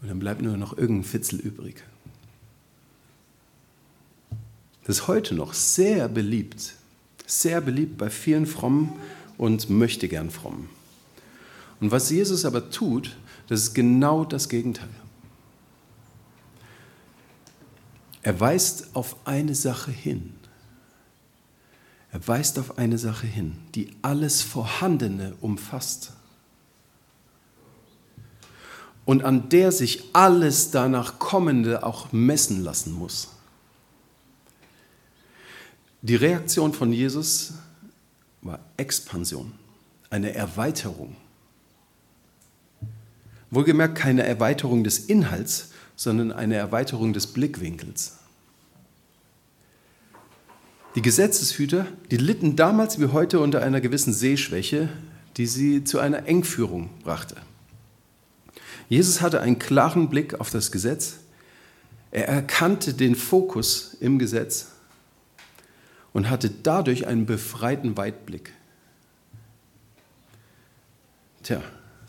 und 0.01 0.07
dann 0.07 0.19
bleibt 0.19 0.41
nur 0.41 0.57
noch 0.57 0.77
irgendein 0.77 1.03
Fitzel 1.03 1.39
übrig. 1.39 1.83
Das 4.83 4.97
ist 4.97 5.07
heute 5.07 5.35
noch 5.35 5.53
sehr 5.53 6.07
beliebt, 6.07 6.73
sehr 7.25 7.61
beliebt 7.61 7.97
bei 7.97 8.09
vielen 8.09 8.47
Frommen 8.47 8.93
und 9.37 9.69
möchte 9.69 10.07
gern 10.07 10.31
Frommen. 10.31 10.69
Und 11.79 11.91
was 11.91 12.09
Jesus 12.09 12.45
aber 12.45 12.71
tut, 12.71 13.15
das 13.51 13.63
ist 13.63 13.73
genau 13.73 14.23
das 14.23 14.47
Gegenteil. 14.47 14.87
Er 18.21 18.39
weist 18.39 18.95
auf 18.95 19.17
eine 19.27 19.55
Sache 19.55 19.91
hin. 19.91 20.37
Er 22.13 22.25
weist 22.25 22.57
auf 22.59 22.77
eine 22.77 22.97
Sache 22.97 23.27
hin, 23.27 23.57
die 23.75 23.91
alles 24.03 24.41
Vorhandene 24.41 25.35
umfasst 25.41 26.13
und 29.03 29.25
an 29.25 29.49
der 29.49 29.73
sich 29.73 30.05
alles 30.13 30.71
danach 30.71 31.19
Kommende 31.19 31.83
auch 31.83 32.13
messen 32.13 32.63
lassen 32.63 32.93
muss. 32.93 33.33
Die 36.01 36.15
Reaktion 36.15 36.71
von 36.71 36.93
Jesus 36.93 37.55
war 38.41 38.59
Expansion, 38.77 39.51
eine 40.09 40.33
Erweiterung. 40.33 41.17
Wohlgemerkt 43.51 43.95
keine 43.95 44.23
Erweiterung 44.23 44.83
des 44.83 44.97
Inhalts, 44.97 45.71
sondern 45.95 46.31
eine 46.31 46.55
Erweiterung 46.55 47.13
des 47.13 47.27
Blickwinkels. 47.27 48.17
Die 50.95 51.01
Gesetzeshüter, 51.01 51.85
die 52.09 52.17
litten 52.17 52.55
damals 52.55 52.99
wie 52.99 53.07
heute 53.07 53.39
unter 53.39 53.61
einer 53.61 53.79
gewissen 53.79 54.13
Sehschwäche, 54.13 54.89
die 55.37 55.45
sie 55.45 55.83
zu 55.83 55.99
einer 55.99 56.27
Engführung 56.27 56.89
brachte. 57.03 57.35
Jesus 58.89 59.21
hatte 59.21 59.39
einen 59.39 59.59
klaren 59.59 60.09
Blick 60.09 60.39
auf 60.39 60.49
das 60.49 60.71
Gesetz. 60.71 61.19
Er 62.11 62.27
erkannte 62.27 62.93
den 62.93 63.15
Fokus 63.15 63.95
im 63.99 64.19
Gesetz 64.19 64.67
und 66.11 66.29
hatte 66.29 66.49
dadurch 66.49 67.07
einen 67.07 67.25
befreiten 67.25 67.95
Weitblick. 67.95 68.51
Tja, 71.43 71.61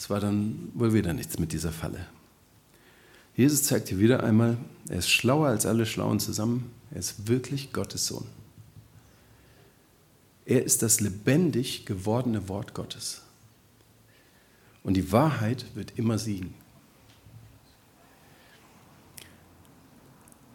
es 0.02 0.11
war 0.11 0.18
dann 0.18 0.73
wohl 0.75 0.94
wieder 0.94 1.12
nichts 1.12 1.38
mit 1.38 1.52
dieser 1.52 1.71
Falle. 1.71 2.04
Jesus 3.37 3.62
zeigt 3.62 3.88
hier 3.88 4.00
wieder 4.00 4.25
einmal, 4.25 4.56
er 4.88 4.99
ist 4.99 5.09
schlauer 5.09 5.47
als 5.47 5.64
alle 5.64 5.87
Schlauen 5.87 6.18
zusammen. 6.18 6.73
Er 6.90 6.99
ist 6.99 7.28
wirklich 7.28 7.73
Gottes 7.73 8.09
Sohn. 8.09 8.26
Er 10.44 10.64
ist 10.64 10.82
das 10.82 10.99
lebendig 10.99 11.87
gewordene 11.87 12.49
Wort 12.49 12.75
Gottes. 12.75 13.23
Und 14.82 14.94
die 14.94 15.12
Wahrheit 15.12 15.66
wird 15.76 15.97
immer 15.97 16.18
siegen. 16.18 16.52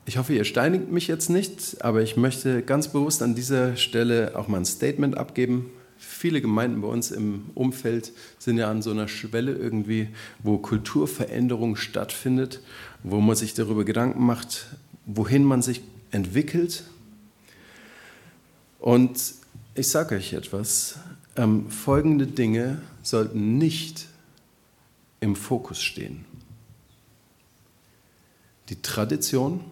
ich 0.05 0.17
hoffe, 0.17 0.33
ihr 0.33 0.43
steinigt 0.43 0.91
mich 0.91 1.07
jetzt 1.07 1.29
nicht, 1.29 1.83
aber 1.83 2.01
ich 2.01 2.17
möchte 2.17 2.63
ganz 2.63 2.89
bewusst 2.89 3.21
an 3.21 3.33
dieser 3.33 3.77
Stelle 3.77 4.37
auch 4.37 4.49
mal 4.49 4.57
ein 4.57 4.65
Statement 4.65 5.17
abgeben. 5.17 5.69
Viele 5.97 6.41
Gemeinden 6.41 6.81
bei 6.81 6.87
uns 6.87 7.11
im 7.11 7.49
Umfeld 7.55 8.11
sind 8.39 8.57
ja 8.57 8.69
an 8.69 8.81
so 8.81 8.91
einer 8.91 9.07
Schwelle 9.07 9.53
irgendwie, 9.53 10.09
wo 10.39 10.57
Kulturveränderung 10.57 11.75
stattfindet, 11.75 12.61
wo 13.03 13.19
man 13.19 13.35
sich 13.35 13.53
darüber 13.53 13.83
Gedanken 13.83 14.25
macht, 14.25 14.67
wohin 15.05 15.43
man 15.43 15.61
sich 15.61 15.81
entwickelt. 16.11 16.83
Und 18.79 19.33
ich 19.75 19.87
sage 19.87 20.15
euch 20.15 20.33
etwas, 20.33 20.99
ähm, 21.35 21.69
folgende 21.69 22.27
Dinge 22.27 22.81
sollten 23.03 23.57
nicht 23.57 24.07
im 25.19 25.35
Fokus 25.35 25.81
stehen. 25.81 26.25
Die 28.69 28.81
Tradition, 28.81 29.63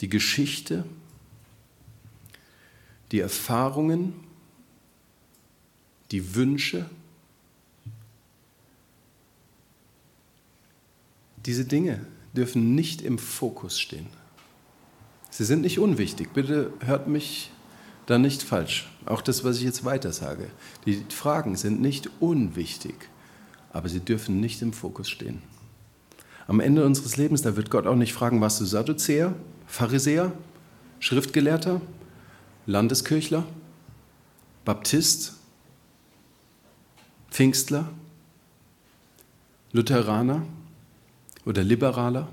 die 0.00 0.08
Geschichte, 0.08 0.84
die 3.12 3.20
Erfahrungen, 3.20 4.14
die 6.10 6.34
Wünsche, 6.34 6.88
diese 11.44 11.64
Dinge 11.64 12.06
dürfen 12.34 12.74
nicht 12.74 13.02
im 13.02 13.18
Fokus 13.18 13.80
stehen. 13.80 14.06
Sie 15.30 15.44
sind 15.44 15.62
nicht 15.62 15.78
unwichtig. 15.78 16.32
Bitte 16.32 16.72
hört 16.80 17.08
mich 17.08 17.50
da 18.06 18.18
nicht 18.18 18.42
falsch. 18.42 18.88
Auch 19.06 19.22
das, 19.22 19.44
was 19.44 19.58
ich 19.58 19.62
jetzt 19.62 19.84
weiter 19.84 20.12
sage. 20.12 20.48
Die 20.86 21.04
Fragen 21.08 21.56
sind 21.56 21.80
nicht 21.80 22.10
unwichtig, 22.20 22.94
aber 23.72 23.88
sie 23.88 24.00
dürfen 24.00 24.40
nicht 24.40 24.62
im 24.62 24.72
Fokus 24.72 25.08
stehen. 25.08 25.42
Am 26.48 26.58
Ende 26.58 26.84
unseres 26.84 27.16
Lebens, 27.16 27.42
da 27.42 27.54
wird 27.54 27.70
Gott 27.70 27.86
auch 27.86 27.94
nicht 27.94 28.12
fragen, 28.12 28.40
warst 28.40 28.60
du 28.60 28.64
Sadduzäer, 28.64 29.34
Pharisäer, 29.66 30.32
Schriftgelehrter, 30.98 31.80
Landeskirchler, 32.66 33.46
Baptist, 34.64 35.34
Pfingstler, 37.30 37.88
Lutheraner 39.72 40.42
oder 41.44 41.62
Liberaler. 41.62 42.28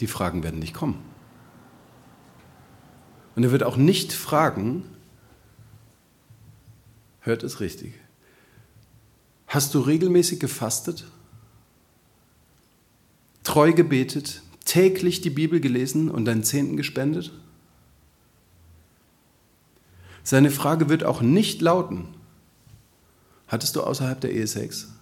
Die 0.00 0.06
Fragen 0.06 0.42
werden 0.42 0.58
nicht 0.58 0.74
kommen. 0.74 1.02
Und 3.34 3.44
er 3.44 3.52
wird 3.52 3.62
auch 3.62 3.76
nicht 3.76 4.12
fragen, 4.12 4.84
hört 7.20 7.42
es 7.42 7.60
richtig, 7.60 7.94
hast 9.46 9.74
du 9.74 9.80
regelmäßig 9.80 10.40
gefastet, 10.40 11.06
treu 13.42 13.72
gebetet, 13.72 14.42
täglich 14.66 15.22
die 15.22 15.30
Bibel 15.30 15.60
gelesen 15.60 16.10
und 16.10 16.26
deinen 16.26 16.44
Zehnten 16.44 16.76
gespendet? 16.76 17.32
Seine 20.22 20.50
Frage 20.50 20.90
wird 20.90 21.04
auch 21.04 21.22
nicht 21.22 21.62
lauten, 21.62 22.08
hattest 23.46 23.76
du 23.76 23.82
außerhalb 23.82 24.20
der 24.20 24.32
Ehe 24.32 24.46
Sex? 24.46 24.92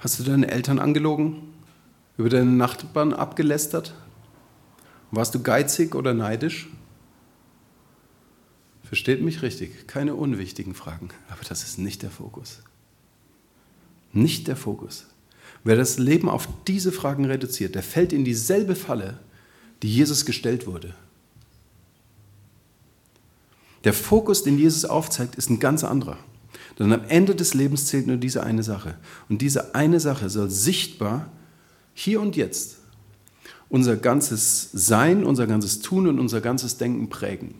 Hast 0.00 0.18
du 0.18 0.24
deine 0.24 0.50
Eltern 0.50 0.78
angelogen? 0.78 1.54
Über 2.16 2.28
deine 2.28 2.50
Nachbarn 2.50 3.14
abgelästert? 3.14 3.94
Warst 5.10 5.34
du 5.34 5.42
geizig 5.42 5.94
oder 5.94 6.12
neidisch? 6.12 6.68
Versteht 8.82 9.22
mich 9.22 9.42
richtig, 9.42 9.86
keine 9.86 10.14
unwichtigen 10.14 10.74
Fragen, 10.74 11.10
aber 11.28 11.44
das 11.48 11.62
ist 11.62 11.78
nicht 11.78 12.02
der 12.02 12.10
Fokus. 12.10 12.62
Nicht 14.12 14.48
der 14.48 14.56
Fokus. 14.56 15.06
Wer 15.64 15.76
das 15.76 15.98
Leben 15.98 16.28
auf 16.28 16.48
diese 16.66 16.92
Fragen 16.92 17.24
reduziert, 17.24 17.74
der 17.74 17.82
fällt 17.82 18.12
in 18.12 18.24
dieselbe 18.24 18.74
Falle, 18.74 19.18
die 19.82 19.94
Jesus 19.94 20.24
gestellt 20.24 20.66
wurde. 20.66 20.94
Der 23.84 23.92
Fokus, 23.92 24.42
den 24.42 24.58
Jesus 24.58 24.84
aufzeigt, 24.84 25.36
ist 25.36 25.50
ein 25.50 25.60
ganz 25.60 25.84
anderer. 25.84 26.18
Denn 26.78 26.92
am 26.92 27.04
Ende 27.08 27.34
des 27.34 27.54
Lebens 27.54 27.86
zählt 27.86 28.06
nur 28.06 28.16
diese 28.16 28.42
eine 28.42 28.62
Sache. 28.62 28.96
Und 29.28 29.42
diese 29.42 29.74
eine 29.74 30.00
Sache 30.00 30.30
soll 30.30 30.50
sichtbar 30.50 31.30
hier 31.94 32.20
und 32.20 32.36
jetzt 32.36 32.78
unser 33.68 33.96
ganzes 33.96 34.70
Sein, 34.72 35.24
unser 35.24 35.46
ganzes 35.46 35.80
Tun 35.80 36.06
und 36.06 36.18
unser 36.18 36.40
ganzes 36.40 36.76
Denken 36.78 37.08
prägen. 37.08 37.54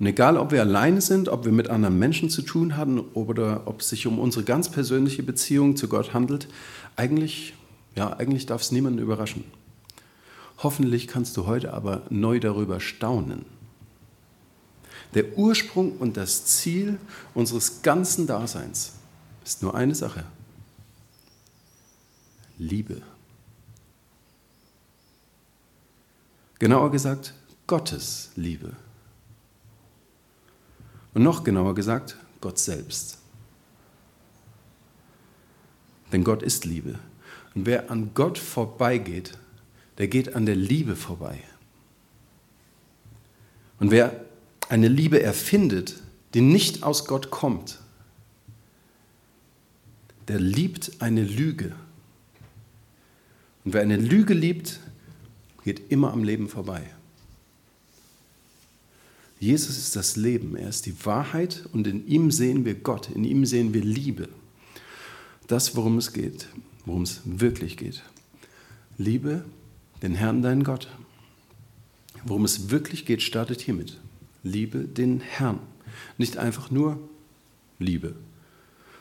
Und 0.00 0.06
egal, 0.06 0.38
ob 0.38 0.50
wir 0.50 0.62
alleine 0.62 1.02
sind, 1.02 1.28
ob 1.28 1.44
wir 1.44 1.52
mit 1.52 1.68
anderen 1.68 1.98
Menschen 1.98 2.30
zu 2.30 2.40
tun 2.40 2.78
haben 2.78 3.00
oder 3.12 3.66
ob 3.66 3.82
es 3.82 3.90
sich 3.90 4.06
um 4.06 4.18
unsere 4.18 4.44
ganz 4.46 4.70
persönliche 4.70 5.22
Beziehung 5.22 5.76
zu 5.76 5.88
Gott 5.88 6.14
handelt, 6.14 6.48
eigentlich, 6.96 7.52
ja, 7.94 8.10
eigentlich 8.14 8.46
darf 8.46 8.62
es 8.62 8.72
niemanden 8.72 8.98
überraschen. 8.98 9.44
Hoffentlich 10.62 11.06
kannst 11.06 11.36
du 11.36 11.44
heute 11.46 11.74
aber 11.74 12.02
neu 12.08 12.40
darüber 12.40 12.80
staunen. 12.80 13.44
Der 15.12 15.36
Ursprung 15.36 15.98
und 15.98 16.16
das 16.16 16.46
Ziel 16.46 16.98
unseres 17.34 17.82
ganzen 17.82 18.26
Daseins 18.26 18.94
ist 19.44 19.62
nur 19.62 19.74
eine 19.74 19.94
Sache. 19.94 20.24
Liebe. 22.56 23.02
Genauer 26.58 26.90
gesagt, 26.90 27.34
Gottes 27.66 28.30
Liebe. 28.34 28.72
Und 31.14 31.22
noch 31.22 31.44
genauer 31.44 31.74
gesagt, 31.74 32.16
Gott 32.40 32.58
selbst. 32.58 33.18
Denn 36.12 36.24
Gott 36.24 36.42
ist 36.42 36.64
Liebe. 36.64 36.98
Und 37.54 37.66
wer 37.66 37.90
an 37.90 38.10
Gott 38.14 38.38
vorbeigeht, 38.38 39.36
der 39.98 40.08
geht 40.08 40.34
an 40.34 40.46
der 40.46 40.56
Liebe 40.56 40.96
vorbei. 40.96 41.42
Und 43.78 43.90
wer 43.90 44.24
eine 44.68 44.88
Liebe 44.88 45.22
erfindet, 45.22 45.96
die 46.34 46.40
nicht 46.40 46.82
aus 46.82 47.06
Gott 47.06 47.30
kommt, 47.30 47.80
der 50.28 50.38
liebt 50.38 51.00
eine 51.00 51.24
Lüge. 51.24 51.74
Und 53.64 53.74
wer 53.74 53.82
eine 53.82 53.96
Lüge 53.96 54.34
liebt, 54.34 54.80
geht 55.64 55.90
immer 55.90 56.12
am 56.12 56.22
Leben 56.22 56.48
vorbei. 56.48 56.82
Jesus 59.40 59.78
ist 59.78 59.96
das 59.96 60.16
Leben, 60.16 60.54
er 60.54 60.68
ist 60.68 60.84
die 60.84 61.06
Wahrheit 61.06 61.64
und 61.72 61.86
in 61.86 62.06
ihm 62.06 62.30
sehen 62.30 62.66
wir 62.66 62.74
Gott, 62.74 63.08
in 63.08 63.24
ihm 63.24 63.46
sehen 63.46 63.72
wir 63.72 63.82
Liebe. 63.82 64.28
Das, 65.46 65.74
worum 65.74 65.96
es 65.96 66.12
geht, 66.12 66.46
worum 66.84 67.02
es 67.02 67.22
wirklich 67.24 67.78
geht. 67.78 68.02
Liebe 68.98 69.42
den 70.02 70.14
Herrn, 70.14 70.42
deinen 70.42 70.62
Gott. 70.62 70.88
Worum 72.24 72.44
es 72.44 72.68
wirklich 72.68 73.06
geht, 73.06 73.22
startet 73.22 73.62
hiermit. 73.62 73.98
Liebe 74.42 74.80
den 74.80 75.20
Herrn. 75.20 75.58
Nicht 76.18 76.36
einfach 76.36 76.70
nur 76.70 77.00
Liebe, 77.78 78.14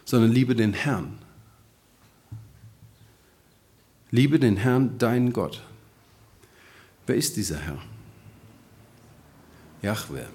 sondern 0.06 0.32
liebe 0.32 0.56
den 0.56 0.72
Herrn. 0.72 1.18
Liebe 4.10 4.40
den 4.40 4.56
Herrn, 4.56 4.98
deinen 4.98 5.34
Gott. 5.34 5.62
Wer 7.06 7.18
ist 7.18 7.36
dieser 7.36 7.60
Herr? 7.60 7.82
Jahwe. 9.82 10.28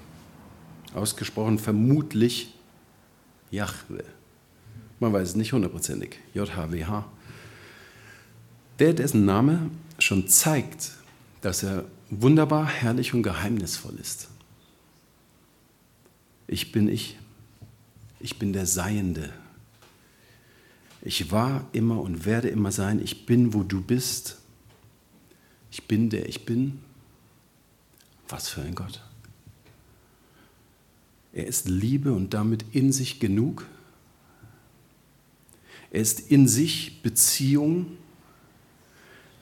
Ausgesprochen 0.95 1.59
vermutlich 1.59 2.55
Jahwe. 3.51 4.05
Man 5.01 5.13
weiß 5.13 5.31
es 5.31 5.37
nicht 5.37 5.53
hundertprozentig. 5.53 6.19
JHWH. 6.35 7.05
Der, 8.79 8.93
dessen 8.93 9.25
Name 9.25 9.71
schon 9.99 10.29
zeigt, 10.29 10.93
dass 11.41 11.63
er 11.63 11.85
wunderbar, 12.11 12.67
herrlich 12.67 13.15
und 13.15 13.23
geheimnisvoll 13.23 13.97
ist. 14.01 14.29
Ich 16.47 16.73
bin 16.73 16.89
ich. 16.89 17.19
Ich 18.21 18.39
bin 18.39 18.53
der 18.53 18.67
Seiende. 18.67 19.33
Ich 21.03 21.31
war 21.31 21.67
immer 21.73 22.01
und 22.01 22.25
werde 22.25 22.49
immer 22.49 22.73
sein. 22.73 23.01
Ich 23.03 23.27
bin, 23.27 23.53
wo 23.53 23.63
du 23.63 23.83
bist. 23.83 24.39
Ich 25.71 25.87
bin 25.87 26.09
der 26.09 26.29
ich 26.29 26.47
bin. 26.47 26.81
Was 28.29 28.49
für 28.49 28.63
ein 28.63 28.75
Gott. 28.75 29.03
Er 31.35 31.49
ist 31.49 31.69
Liebe 31.69 32.13
und 32.13 32.33
damit 32.33 32.65
in 32.71 32.93
sich 32.93 33.19
genug. 33.19 33.67
Er 35.91 36.01
ist 36.01 36.31
in 36.31 36.47
sich 36.47 37.03
Beziehung, 37.03 37.87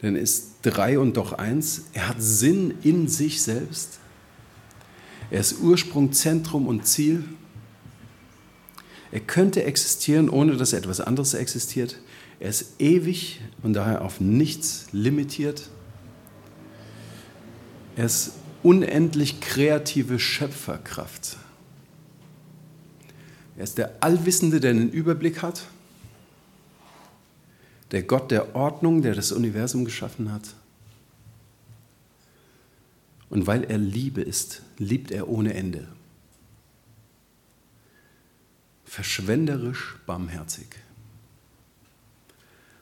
denn 0.01 0.17
er 0.17 0.23
ist 0.23 0.55
drei 0.63 0.99
und 0.99 1.19
doch 1.19 1.35
eins. 1.35 1.85
Er 1.93 2.09
hat 2.09 2.17
Sinn 2.19 2.75
in 2.83 3.09
sich 3.09 3.43
selbst. 3.43 4.01
Er 5.31 5.41
ist 5.41 5.61
Ursprung, 5.61 6.13
Zentrum 6.13 6.67
und 6.67 6.87
Ziel. 6.87 7.25
Er 9.13 9.21
könnte 9.21 9.65
existieren, 9.65 10.31
ohne 10.31 10.57
dass 10.57 10.73
etwas 10.73 11.01
anderes 11.01 11.35
existiert. 11.35 11.99
Er 12.41 12.49
ist 12.49 12.81
ewig 12.81 13.43
und 13.63 13.75
daher 13.75 14.03
auf 14.03 14.19
nichts 14.19 14.87
limitiert. 14.93 15.69
Er 17.97 18.07
ist 18.07 18.33
unendlich 18.63 19.41
kreative 19.41 20.19
Schöpferkraft. 20.19 21.37
Er 23.57 23.65
ist 23.65 23.79
der 23.79 23.93
Allwissende, 24.01 24.61
der 24.61 24.71
einen 24.71 24.91
Überblick 24.91 25.43
hat. 25.43 25.67
Der 27.91 28.03
Gott 28.03 28.31
der 28.31 28.55
Ordnung, 28.55 29.03
der 29.03 29.15
das 29.15 29.33
Universum 29.33 29.85
geschaffen 29.85 30.33
hat. 30.33 30.55
Und 33.29 33.47
weil 33.47 33.65
er 33.65 33.79
Liebe 33.79 34.23
ist, 34.23 34.63
liebt 34.79 35.11
er 35.11 35.29
ohne 35.29 35.55
Ende. 35.55 35.89
Verschwenderisch 38.85 39.97
barmherzig. 40.07 40.67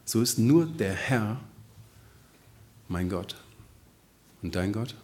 So 0.05 0.21
ist 0.23 0.39
nur 0.39 0.67
der 0.67 0.93
Herr 0.93 1.41
mein 2.89 3.09
Gott. 3.09 3.37
Und 4.43 4.57
dein 4.57 4.73
Gott? 4.73 4.97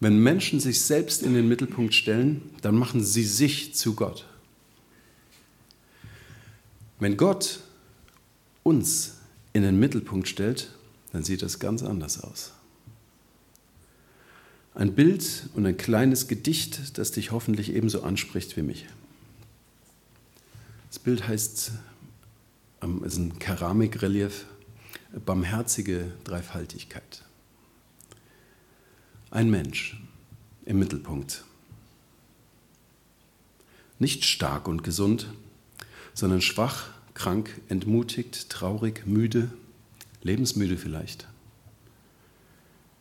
Wenn 0.00 0.18
Menschen 0.18 0.60
sich 0.60 0.80
selbst 0.80 1.22
in 1.22 1.34
den 1.34 1.46
Mittelpunkt 1.46 1.94
stellen, 1.94 2.40
dann 2.62 2.74
machen 2.74 3.04
sie 3.04 3.24
sich 3.24 3.74
zu 3.74 3.94
Gott. 3.94 4.26
Wenn 6.98 7.18
Gott 7.18 7.60
uns 8.62 9.16
in 9.52 9.62
den 9.62 9.78
Mittelpunkt 9.78 10.26
stellt, 10.26 10.70
dann 11.12 11.22
sieht 11.22 11.42
das 11.42 11.58
ganz 11.58 11.82
anders 11.82 12.22
aus. 12.22 12.52
Ein 14.74 14.94
Bild 14.94 15.50
und 15.54 15.66
ein 15.66 15.76
kleines 15.76 16.28
Gedicht, 16.28 16.96
das 16.96 17.12
dich 17.12 17.32
hoffentlich 17.32 17.74
ebenso 17.74 18.02
anspricht 18.02 18.56
wie 18.56 18.62
mich. 18.62 18.86
Das 20.88 20.98
Bild 20.98 21.26
heißt, 21.26 21.72
ähm, 22.82 23.04
ist 23.04 23.16
ein 23.16 23.38
Keramikrelief, 23.38 24.46
barmherzige 25.26 26.12
Dreifaltigkeit. 26.24 27.24
Ein 29.32 29.48
Mensch 29.48 29.96
im 30.64 30.80
Mittelpunkt. 30.80 31.44
Nicht 34.00 34.24
stark 34.24 34.66
und 34.66 34.82
gesund, 34.82 35.28
sondern 36.14 36.40
schwach, 36.40 36.88
krank, 37.14 37.60
entmutigt, 37.68 38.50
traurig, 38.50 39.06
müde, 39.06 39.52
lebensmüde 40.22 40.76
vielleicht. 40.76 41.28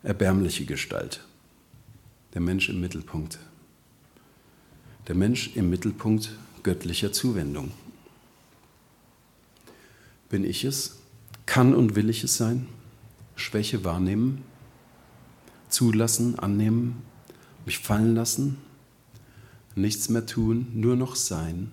Erbärmliche 0.04 0.66
Gestalt. 0.66 1.26
Der 2.36 2.42
Mensch 2.42 2.70
im 2.70 2.80
Mittelpunkt. 2.80 3.40
Der 5.08 5.16
Mensch 5.16 5.56
im 5.56 5.72
Mittelpunkt 5.72 6.32
göttlicher 6.62 7.12
Zuwendung. 7.12 7.72
Bin 10.30 10.44
ich 10.44 10.64
es? 10.64 11.00
Kann 11.48 11.74
und 11.74 11.96
will 11.96 12.08
ich 12.08 12.24
es 12.24 12.38
sein? 12.38 12.68
Schwäche 13.36 13.84
wahrnehmen? 13.84 14.44
Zulassen, 15.70 16.40
annehmen? 16.40 17.02
Mich 17.66 17.80
fallen 17.80 18.16
lassen? 18.16 18.58
Nichts 19.76 20.10
mehr 20.10 20.26
tun, 20.26 20.68
nur 20.74 20.96
noch 20.96 21.16
sein? 21.16 21.72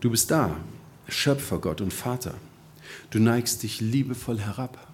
Du 0.00 0.10
bist 0.10 0.30
da, 0.30 0.56
Schöpfer 1.08 1.58
Gott 1.58 1.80
und 1.80 1.92
Vater. 1.92 2.34
Du 3.10 3.18
neigst 3.18 3.62
dich 3.62 3.80
liebevoll 3.80 4.38
herab. 4.38 4.88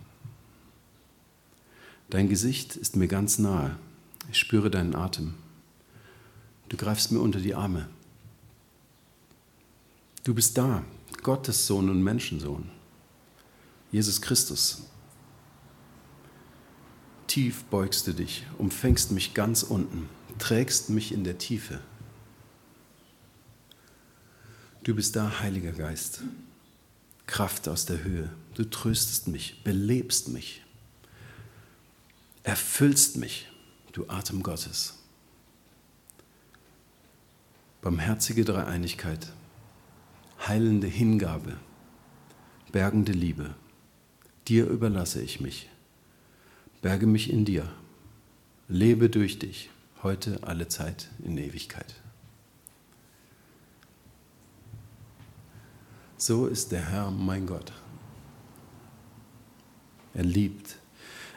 Dein 2.10 2.28
Gesicht 2.28 2.76
ist 2.76 2.96
mir 2.96 3.08
ganz 3.08 3.38
nahe. 3.38 3.76
Ich 4.30 4.38
spüre 4.38 4.70
deinen 4.70 4.94
Atem. 4.94 5.34
Du 6.68 6.76
greifst 6.76 7.12
mir 7.12 7.20
unter 7.20 7.38
die 7.38 7.54
Arme. 7.54 7.88
Du 10.24 10.34
bist 10.34 10.58
da, 10.58 10.82
Gottes 11.22 11.66
Sohn 11.66 11.88
und 11.88 12.02
Menschensohn, 12.02 12.68
Jesus 13.92 14.20
Christus. 14.20 14.82
Tief 17.26 17.64
beugst 17.64 18.06
du 18.06 18.12
dich, 18.12 18.46
umfängst 18.58 19.10
mich 19.10 19.34
ganz 19.34 19.62
unten, 19.62 20.08
trägst 20.38 20.90
mich 20.90 21.12
in 21.12 21.24
der 21.24 21.38
Tiefe. 21.38 21.80
Du 24.84 24.94
bist 24.94 25.16
da, 25.16 25.40
Heiliger 25.40 25.72
Geist, 25.72 26.22
Kraft 27.26 27.68
aus 27.68 27.86
der 27.86 28.04
Höhe. 28.04 28.30
Du 28.54 28.64
tröstest 28.64 29.26
mich, 29.26 29.62
belebst 29.64 30.28
mich, 30.28 30.62
erfüllst 32.44 33.16
mich, 33.16 33.48
du 33.92 34.08
Atem 34.08 34.42
Gottes. 34.42 34.94
Barmherzige 37.82 38.44
Dreieinigkeit, 38.44 39.32
heilende 40.46 40.86
Hingabe, 40.86 41.56
bergende 42.70 43.12
Liebe. 43.12 43.54
Dir 44.46 44.66
überlasse 44.68 45.20
ich 45.20 45.40
mich. 45.40 45.68
Berge 46.86 47.08
mich 47.08 47.32
in 47.32 47.44
dir. 47.44 47.68
Lebe 48.68 49.10
durch 49.10 49.40
dich, 49.40 49.70
heute, 50.04 50.38
alle 50.44 50.68
Zeit, 50.68 51.08
in 51.24 51.36
Ewigkeit. 51.36 51.96
So 56.16 56.46
ist 56.46 56.70
der 56.70 56.88
Herr 56.88 57.10
mein 57.10 57.44
Gott. 57.48 57.72
Er 60.14 60.22
liebt. 60.22 60.76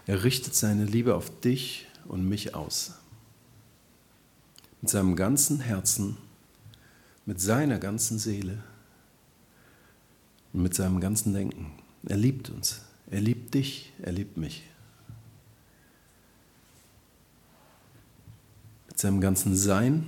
Er 0.06 0.24
richtet 0.24 0.54
seine 0.54 0.86
Liebe 0.86 1.16
auf 1.16 1.40
dich 1.42 1.88
und 2.08 2.30
mich 2.30 2.54
aus. 2.54 3.00
Mit 4.82 4.92
seinem 4.92 5.16
ganzen 5.16 5.62
Herzen, 5.62 6.16
mit 7.26 7.42
seiner 7.42 7.80
ganzen 7.80 8.20
Seele 8.20 8.64
und 10.54 10.62
mit 10.62 10.76
seinem 10.76 11.00
ganzen 11.02 11.34
Denken. 11.34 11.72
Er 12.04 12.18
liebt 12.18 12.52
uns. 12.52 12.82
Er 13.10 13.22
liebt 13.22 13.56
dich. 13.56 13.94
Er 14.04 14.12
liebt 14.12 14.38
mich. 14.38 14.69
Seinem 19.00 19.22
ganzen 19.22 19.56
Sein, 19.56 20.06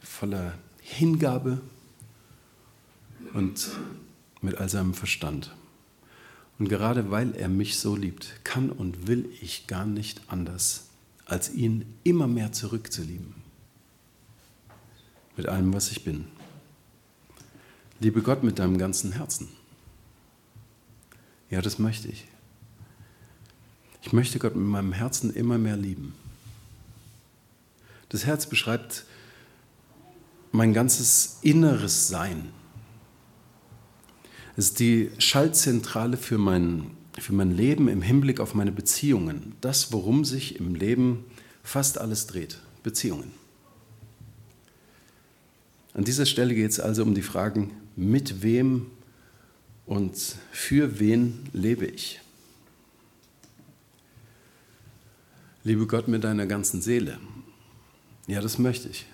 voller 0.00 0.54
Hingabe 0.80 1.60
und 3.34 3.68
mit 4.42 4.58
all 4.58 4.68
seinem 4.68 4.94
Verstand. 4.94 5.52
Und 6.60 6.68
gerade 6.68 7.10
weil 7.10 7.34
er 7.34 7.48
mich 7.48 7.80
so 7.80 7.96
liebt, 7.96 8.44
kann 8.44 8.70
und 8.70 9.08
will 9.08 9.28
ich 9.40 9.66
gar 9.66 9.86
nicht 9.86 10.20
anders, 10.28 10.84
als 11.26 11.52
ihn 11.52 11.84
immer 12.04 12.28
mehr 12.28 12.52
zurückzulieben. 12.52 13.34
Mit 15.36 15.46
allem, 15.46 15.74
was 15.74 15.90
ich 15.90 16.04
bin. 16.04 16.26
Liebe 17.98 18.22
Gott 18.22 18.44
mit 18.44 18.60
deinem 18.60 18.78
ganzen 18.78 19.10
Herzen. 19.10 19.48
Ja, 21.50 21.60
das 21.60 21.80
möchte 21.80 22.06
ich. 22.06 22.24
Ich 24.02 24.12
möchte 24.12 24.38
Gott 24.38 24.54
mit 24.54 24.68
meinem 24.68 24.92
Herzen 24.92 25.34
immer 25.34 25.58
mehr 25.58 25.76
lieben. 25.76 26.14
Das 28.12 28.26
Herz 28.26 28.46
beschreibt 28.46 29.06
mein 30.52 30.74
ganzes 30.74 31.38
inneres 31.40 32.08
Sein. 32.08 32.50
Es 34.54 34.66
ist 34.66 34.80
die 34.80 35.10
Schaltzentrale 35.16 36.18
für 36.18 36.36
mein, 36.36 36.90
für 37.18 37.32
mein 37.32 37.50
Leben 37.50 37.88
im 37.88 38.02
Hinblick 38.02 38.38
auf 38.38 38.54
meine 38.54 38.70
Beziehungen. 38.70 39.54
Das, 39.62 39.92
worum 39.92 40.26
sich 40.26 40.60
im 40.60 40.74
Leben 40.74 41.24
fast 41.62 41.96
alles 41.96 42.26
dreht. 42.26 42.58
Beziehungen. 42.82 43.30
An 45.94 46.04
dieser 46.04 46.26
Stelle 46.26 46.54
geht 46.54 46.70
es 46.70 46.80
also 46.80 47.02
um 47.04 47.14
die 47.14 47.22
Fragen, 47.22 47.70
mit 47.96 48.42
wem 48.42 48.90
und 49.86 50.36
für 50.50 51.00
wen 51.00 51.48
lebe 51.54 51.86
ich? 51.86 52.20
Liebe 55.64 55.86
Gott 55.86 56.08
mit 56.08 56.24
deiner 56.24 56.46
ganzen 56.46 56.82
Seele. 56.82 57.18
Ja, 58.26 58.40
das 58.40 58.58
möchte 58.58 58.88
ich. 58.88 59.06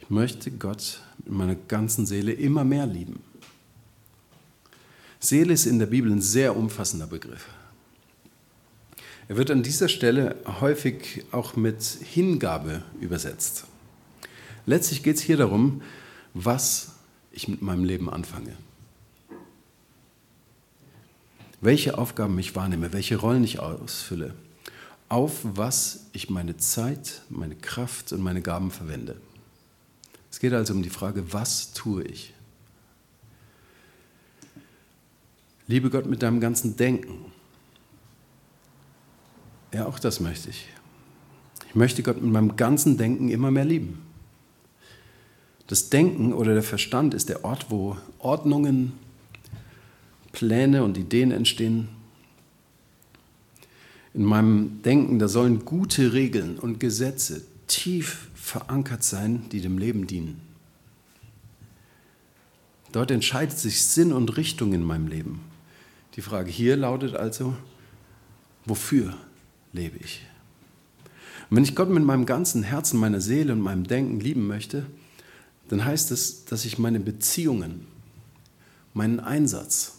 Ich 0.00 0.10
möchte 0.10 0.50
Gott 0.50 1.00
mit 1.24 1.32
meiner 1.32 1.54
ganzen 1.54 2.04
Seele 2.04 2.32
immer 2.32 2.64
mehr 2.64 2.86
lieben. 2.86 3.22
Seele 5.18 5.54
ist 5.54 5.64
in 5.64 5.78
der 5.78 5.86
Bibel 5.86 6.12
ein 6.12 6.20
sehr 6.20 6.54
umfassender 6.54 7.06
Begriff. 7.06 7.46
Er 9.28 9.38
wird 9.38 9.50
an 9.50 9.62
dieser 9.62 9.88
Stelle 9.88 10.36
häufig 10.60 11.24
auch 11.32 11.56
mit 11.56 11.82
Hingabe 11.82 12.82
übersetzt. 13.00 13.64
Letztlich 14.66 15.02
geht 15.02 15.16
es 15.16 15.22
hier 15.22 15.38
darum, 15.38 15.80
was 16.34 16.92
ich 17.32 17.48
mit 17.48 17.62
meinem 17.62 17.84
Leben 17.84 18.10
anfange. 18.10 18.54
Welche 21.62 21.96
Aufgaben 21.96 22.38
ich 22.38 22.54
wahrnehme, 22.54 22.92
welche 22.92 23.16
Rollen 23.16 23.44
ich 23.44 23.60
ausfülle, 23.60 24.34
auf 25.08 25.40
was 25.42 26.06
ich 26.12 26.30
meine 26.30 26.56
Zeit, 26.56 27.22
meine 27.28 27.54
Kraft 27.54 28.12
und 28.12 28.20
meine 28.20 28.42
Gaben 28.42 28.70
verwende. 28.70 29.20
Es 30.30 30.40
geht 30.40 30.52
also 30.52 30.74
um 30.74 30.82
die 30.82 30.90
Frage, 30.90 31.32
was 31.32 31.72
tue 31.72 32.02
ich? 32.04 32.34
Liebe 35.66 35.90
Gott 35.90 36.06
mit 36.06 36.22
deinem 36.22 36.40
ganzen 36.40 36.76
Denken. 36.76 37.32
Ja, 39.72 39.86
auch 39.86 39.98
das 39.98 40.20
möchte 40.20 40.50
ich. 40.50 40.66
Ich 41.68 41.74
möchte 41.74 42.02
Gott 42.02 42.20
mit 42.20 42.30
meinem 42.30 42.56
ganzen 42.56 42.98
Denken 42.98 43.28
immer 43.28 43.50
mehr 43.50 43.64
lieben. 43.64 44.02
Das 45.66 45.88
Denken 45.88 46.32
oder 46.32 46.52
der 46.52 46.62
Verstand 46.62 47.14
ist 47.14 47.28
der 47.28 47.44
Ort, 47.44 47.66
wo 47.70 47.96
Ordnungen, 48.18 48.92
Pläne 50.32 50.84
und 50.84 50.98
Ideen 50.98 51.30
entstehen. 51.30 51.88
In 54.14 54.24
meinem 54.24 54.80
Denken, 54.82 55.18
da 55.18 55.26
sollen 55.28 55.64
gute 55.64 56.12
Regeln 56.12 56.58
und 56.58 56.78
Gesetze 56.78 57.42
tief 57.66 58.28
verankert 58.34 59.02
sein, 59.02 59.48
die 59.50 59.60
dem 59.60 59.76
Leben 59.76 60.06
dienen. 60.06 60.40
Dort 62.92 63.10
entscheidet 63.10 63.58
sich 63.58 63.84
Sinn 63.84 64.12
und 64.12 64.36
Richtung 64.36 64.72
in 64.72 64.84
meinem 64.84 65.08
Leben. 65.08 65.40
Die 66.14 66.20
Frage 66.20 66.48
hier 66.48 66.76
lautet 66.76 67.16
also, 67.16 67.56
wofür 68.66 69.16
lebe 69.72 69.98
ich? 69.98 70.24
Und 71.50 71.56
wenn 71.56 71.64
ich 71.64 71.74
Gott 71.74 71.90
mit 71.90 72.04
meinem 72.04 72.24
ganzen 72.24 72.62
Herzen, 72.62 73.00
meiner 73.00 73.20
Seele 73.20 73.52
und 73.52 73.60
meinem 73.60 73.84
Denken 73.84 74.20
lieben 74.20 74.46
möchte, 74.46 74.86
dann 75.68 75.84
heißt 75.84 76.12
es, 76.12 76.44
dass 76.44 76.64
ich 76.64 76.78
meine 76.78 77.00
Beziehungen, 77.00 77.86
meinen 78.92 79.18
Einsatz 79.18 79.96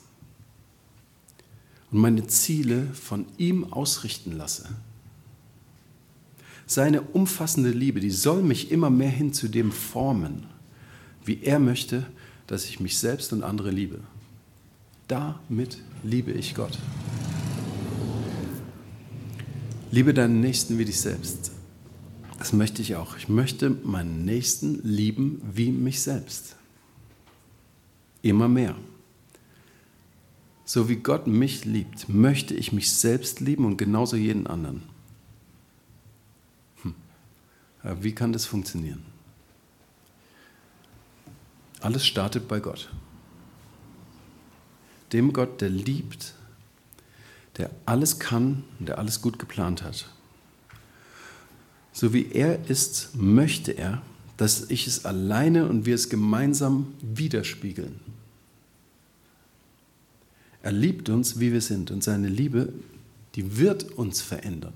und 1.91 1.99
meine 1.99 2.27
Ziele 2.27 2.87
von 2.93 3.25
ihm 3.37 3.71
ausrichten 3.71 4.31
lasse. 4.31 4.69
Seine 6.67 7.01
umfassende 7.01 7.69
Liebe, 7.69 7.99
die 7.99 8.09
soll 8.09 8.41
mich 8.41 8.71
immer 8.71 8.89
mehr 8.89 9.09
hin 9.09 9.33
zu 9.33 9.47
dem 9.47 9.71
formen, 9.71 10.45
wie 11.23 11.41
er 11.43 11.59
möchte, 11.59 12.05
dass 12.47 12.65
ich 12.65 12.79
mich 12.79 12.97
selbst 12.97 13.33
und 13.33 13.43
andere 13.43 13.71
liebe. 13.71 13.99
Damit 15.07 15.77
liebe 16.03 16.31
ich 16.31 16.55
Gott. 16.55 16.77
Liebe 19.91 20.13
deinen 20.13 20.41
Nächsten 20.41 20.77
wie 20.79 20.85
dich 20.85 20.99
selbst. 20.99 21.51
Das 22.39 22.53
möchte 22.53 22.81
ich 22.81 22.95
auch. 22.95 23.15
Ich 23.17 23.29
möchte 23.29 23.69
meinen 23.69 24.25
Nächsten 24.25 24.81
lieben 24.83 25.41
wie 25.53 25.71
mich 25.71 26.01
selbst. 26.01 26.55
Immer 28.21 28.47
mehr. 28.47 28.75
So 30.65 30.89
wie 30.89 30.95
Gott 30.95 31.27
mich 31.27 31.63
liebt, 31.63 32.09
möchte 32.09 32.55
ich 32.55 32.71
mich 32.71 32.91
selbst 32.91 33.39
lieben 33.39 33.65
und 33.65 33.77
genauso 33.77 34.15
jeden 34.15 34.47
anderen. 34.47 34.83
Hm. 36.81 36.95
wie 38.01 38.13
kann 38.13 38.33
das 38.33 38.45
funktionieren? 38.45 39.03
Alles 41.81 42.05
startet 42.05 42.47
bei 42.47 42.59
Gott. 42.59 42.89
Dem 45.13 45.33
Gott, 45.33 45.61
der 45.61 45.69
liebt, 45.69 46.33
der 47.57 47.69
alles 47.85 48.17
kann 48.17 48.63
und 48.79 48.89
der 48.89 48.97
alles 48.97 49.21
gut 49.21 49.37
geplant 49.37 49.83
hat. 49.83 50.09
So 51.93 52.11
wie 52.11 52.31
er 52.31 52.67
ist, 52.67 53.15
möchte 53.15 53.71
er, 53.71 54.01
dass 54.35 54.69
ich 54.69 54.87
es 54.87 55.05
alleine 55.05 55.67
und 55.67 55.85
wir 55.85 55.95
es 55.95 56.09
gemeinsam 56.09 56.93
widerspiegeln. 57.01 57.99
Er 60.65 60.71
liebt 60.71 61.09
uns, 61.09 61.39
wie 61.39 61.53
wir 61.53 61.61
sind, 61.61 61.91
und 61.91 62.03
seine 62.03 62.27
Liebe, 62.27 62.73
die 63.35 63.57
wird 63.59 63.83
uns 63.83 64.23
verändern. 64.23 64.73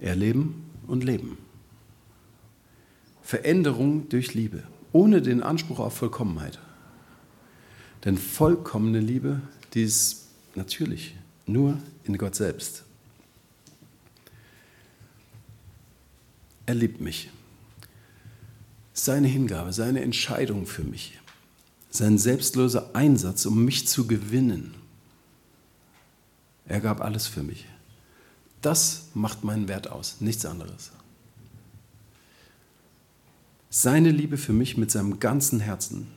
Erleben 0.00 0.70
und 0.86 1.04
leben. 1.04 1.36
Veränderung 3.22 4.08
durch 4.08 4.32
Liebe, 4.32 4.62
ohne 4.90 5.20
den 5.20 5.42
Anspruch 5.42 5.80
auf 5.80 5.98
Vollkommenheit. 5.98 6.60
Denn 8.06 8.16
vollkommene 8.16 9.00
Liebe, 9.00 9.42
die 9.74 9.82
ist 9.82 10.28
natürlich 10.54 11.14
nur 11.44 11.76
in 12.04 12.16
Gott 12.16 12.36
selbst. 12.36 12.84
Er 16.64 16.74
liebt 16.74 17.02
mich. 17.02 17.28
Seine 18.94 19.28
Hingabe, 19.28 19.74
seine 19.74 20.00
Entscheidung 20.00 20.64
für 20.64 20.84
mich, 20.84 21.18
sein 21.92 22.16
selbstloser 22.16 22.90
Einsatz, 22.94 23.44
um 23.44 23.64
mich 23.64 23.86
zu 23.86 24.06
gewinnen. 24.06 24.74
Er 26.64 26.80
gab 26.80 27.02
alles 27.02 27.26
für 27.26 27.42
mich. 27.42 27.66
Das 28.62 29.08
macht 29.12 29.44
meinen 29.44 29.68
Wert 29.68 29.90
aus, 29.90 30.16
nichts 30.20 30.46
anderes. 30.46 30.90
Seine 33.68 34.10
Liebe 34.10 34.38
für 34.38 34.54
mich 34.54 34.76
mit 34.78 34.90
seinem 34.90 35.20
ganzen 35.20 35.60
Herzen 35.60 36.08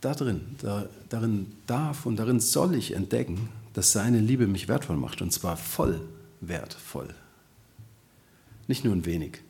darin, 0.00 0.40
da, 0.62 0.88
darin 1.08 1.52
darf 1.66 2.06
und 2.06 2.16
darin 2.16 2.40
soll 2.40 2.74
ich 2.74 2.94
entdecken, 2.94 3.50
dass 3.74 3.92
seine 3.92 4.20
Liebe 4.20 4.46
mich 4.46 4.66
wertvoll 4.66 4.96
macht 4.96 5.20
und 5.20 5.32
zwar 5.32 5.56
voll 5.58 6.00
wertvoll. 6.40 7.14
Nicht 8.66 8.84
nur 8.84 8.94
ein 8.94 9.04
wenig. 9.04 9.42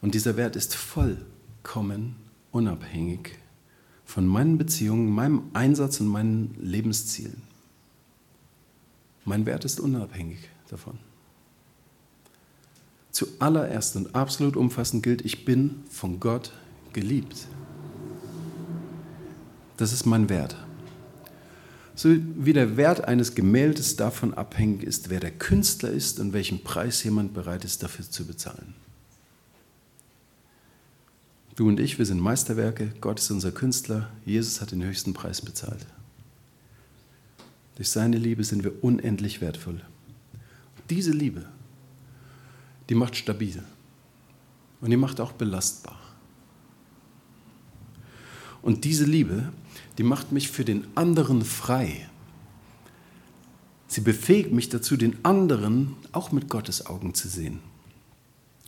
Und 0.00 0.14
dieser 0.14 0.36
Wert 0.36 0.56
ist 0.56 0.74
vollkommen 0.74 2.16
unabhängig 2.50 3.38
von 4.08 4.26
meinen 4.26 4.56
Beziehungen, 4.56 5.10
meinem 5.10 5.42
Einsatz 5.52 6.00
und 6.00 6.06
meinen 6.06 6.56
Lebenszielen. 6.58 7.42
Mein 9.26 9.44
Wert 9.44 9.66
ist 9.66 9.80
unabhängig 9.80 10.38
davon. 10.70 10.98
Zuallererst 13.10 13.96
und 13.96 14.14
absolut 14.14 14.56
umfassend 14.56 15.02
gilt, 15.02 15.26
ich 15.26 15.44
bin 15.44 15.82
von 15.90 16.20
Gott 16.20 16.52
geliebt. 16.94 17.48
Das 19.76 19.92
ist 19.92 20.06
mein 20.06 20.30
Wert. 20.30 20.56
So 21.94 22.08
wie 22.08 22.54
der 22.54 22.78
Wert 22.78 23.04
eines 23.04 23.34
Gemäldes 23.34 23.96
davon 23.96 24.32
abhängig 24.32 24.84
ist, 24.84 25.10
wer 25.10 25.20
der 25.20 25.32
Künstler 25.32 25.90
ist 25.90 26.18
und 26.18 26.32
welchen 26.32 26.64
Preis 26.64 27.04
jemand 27.04 27.34
bereit 27.34 27.62
ist 27.62 27.82
dafür 27.82 28.08
zu 28.08 28.24
bezahlen. 28.24 28.74
Du 31.58 31.66
und 31.66 31.80
ich, 31.80 31.98
wir 31.98 32.06
sind 32.06 32.20
Meisterwerke, 32.20 32.92
Gott 33.00 33.18
ist 33.18 33.32
unser 33.32 33.50
Künstler, 33.50 34.08
Jesus 34.24 34.60
hat 34.60 34.70
den 34.70 34.84
höchsten 34.84 35.12
Preis 35.12 35.42
bezahlt. 35.42 35.84
Durch 37.74 37.90
seine 37.90 38.16
Liebe 38.16 38.44
sind 38.44 38.62
wir 38.62 38.84
unendlich 38.84 39.40
wertvoll. 39.40 39.80
Diese 40.88 41.10
Liebe, 41.10 41.46
die 42.88 42.94
macht 42.94 43.16
stabil 43.16 43.60
und 44.80 44.90
die 44.90 44.96
macht 44.96 45.20
auch 45.20 45.32
belastbar. 45.32 45.98
Und 48.62 48.84
diese 48.84 49.04
Liebe, 49.04 49.52
die 49.98 50.04
macht 50.04 50.30
mich 50.30 50.50
für 50.50 50.64
den 50.64 50.86
anderen 50.94 51.44
frei. 51.44 52.08
Sie 53.88 54.02
befähigt 54.02 54.52
mich 54.52 54.68
dazu, 54.68 54.96
den 54.96 55.16
anderen 55.24 55.96
auch 56.12 56.30
mit 56.30 56.48
Gottes 56.48 56.86
Augen 56.86 57.14
zu 57.14 57.26
sehen. 57.26 57.58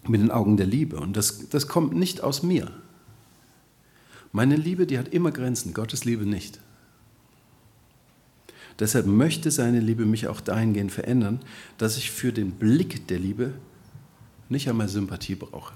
Mit 0.06 0.20
den 0.20 0.30
Augen 0.30 0.56
der 0.56 0.66
Liebe. 0.66 0.98
Und 0.98 1.16
das, 1.16 1.48
das 1.48 1.68
kommt 1.68 1.94
nicht 1.94 2.22
aus 2.22 2.42
mir. 2.42 2.70
Meine 4.32 4.56
Liebe, 4.56 4.86
die 4.86 4.98
hat 4.98 5.08
immer 5.08 5.30
Grenzen, 5.30 5.74
Gottes 5.74 6.04
Liebe 6.04 6.24
nicht. 6.24 6.60
Deshalb 8.78 9.06
möchte 9.06 9.50
seine 9.50 9.80
Liebe 9.80 10.06
mich 10.06 10.28
auch 10.28 10.40
dahingehend 10.40 10.90
verändern, 10.90 11.40
dass 11.76 11.98
ich 11.98 12.10
für 12.10 12.32
den 12.32 12.52
Blick 12.52 13.06
der 13.08 13.18
Liebe 13.18 13.52
nicht 14.48 14.68
einmal 14.68 14.88
Sympathie 14.88 15.34
brauche. 15.34 15.74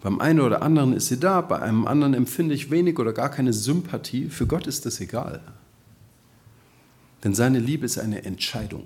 Beim 0.00 0.20
einen 0.20 0.40
oder 0.40 0.62
anderen 0.62 0.92
ist 0.92 1.08
sie 1.08 1.18
da, 1.18 1.40
bei 1.40 1.60
einem 1.60 1.86
anderen 1.86 2.14
empfinde 2.14 2.54
ich 2.54 2.70
wenig 2.70 2.98
oder 3.00 3.12
gar 3.12 3.30
keine 3.30 3.52
Sympathie. 3.52 4.28
Für 4.28 4.46
Gott 4.46 4.68
ist 4.68 4.86
das 4.86 5.00
egal. 5.00 5.40
Denn 7.24 7.34
seine 7.34 7.58
Liebe 7.58 7.86
ist 7.86 7.98
eine 7.98 8.24
Entscheidung. 8.24 8.84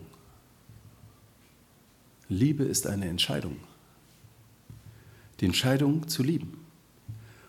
Liebe 2.31 2.65
ist 2.65 2.87
eine 2.87 3.07
Entscheidung. 3.07 3.57
Die 5.41 5.45
Entscheidung 5.45 6.09
zu 6.09 6.23
lieben. 6.23 6.65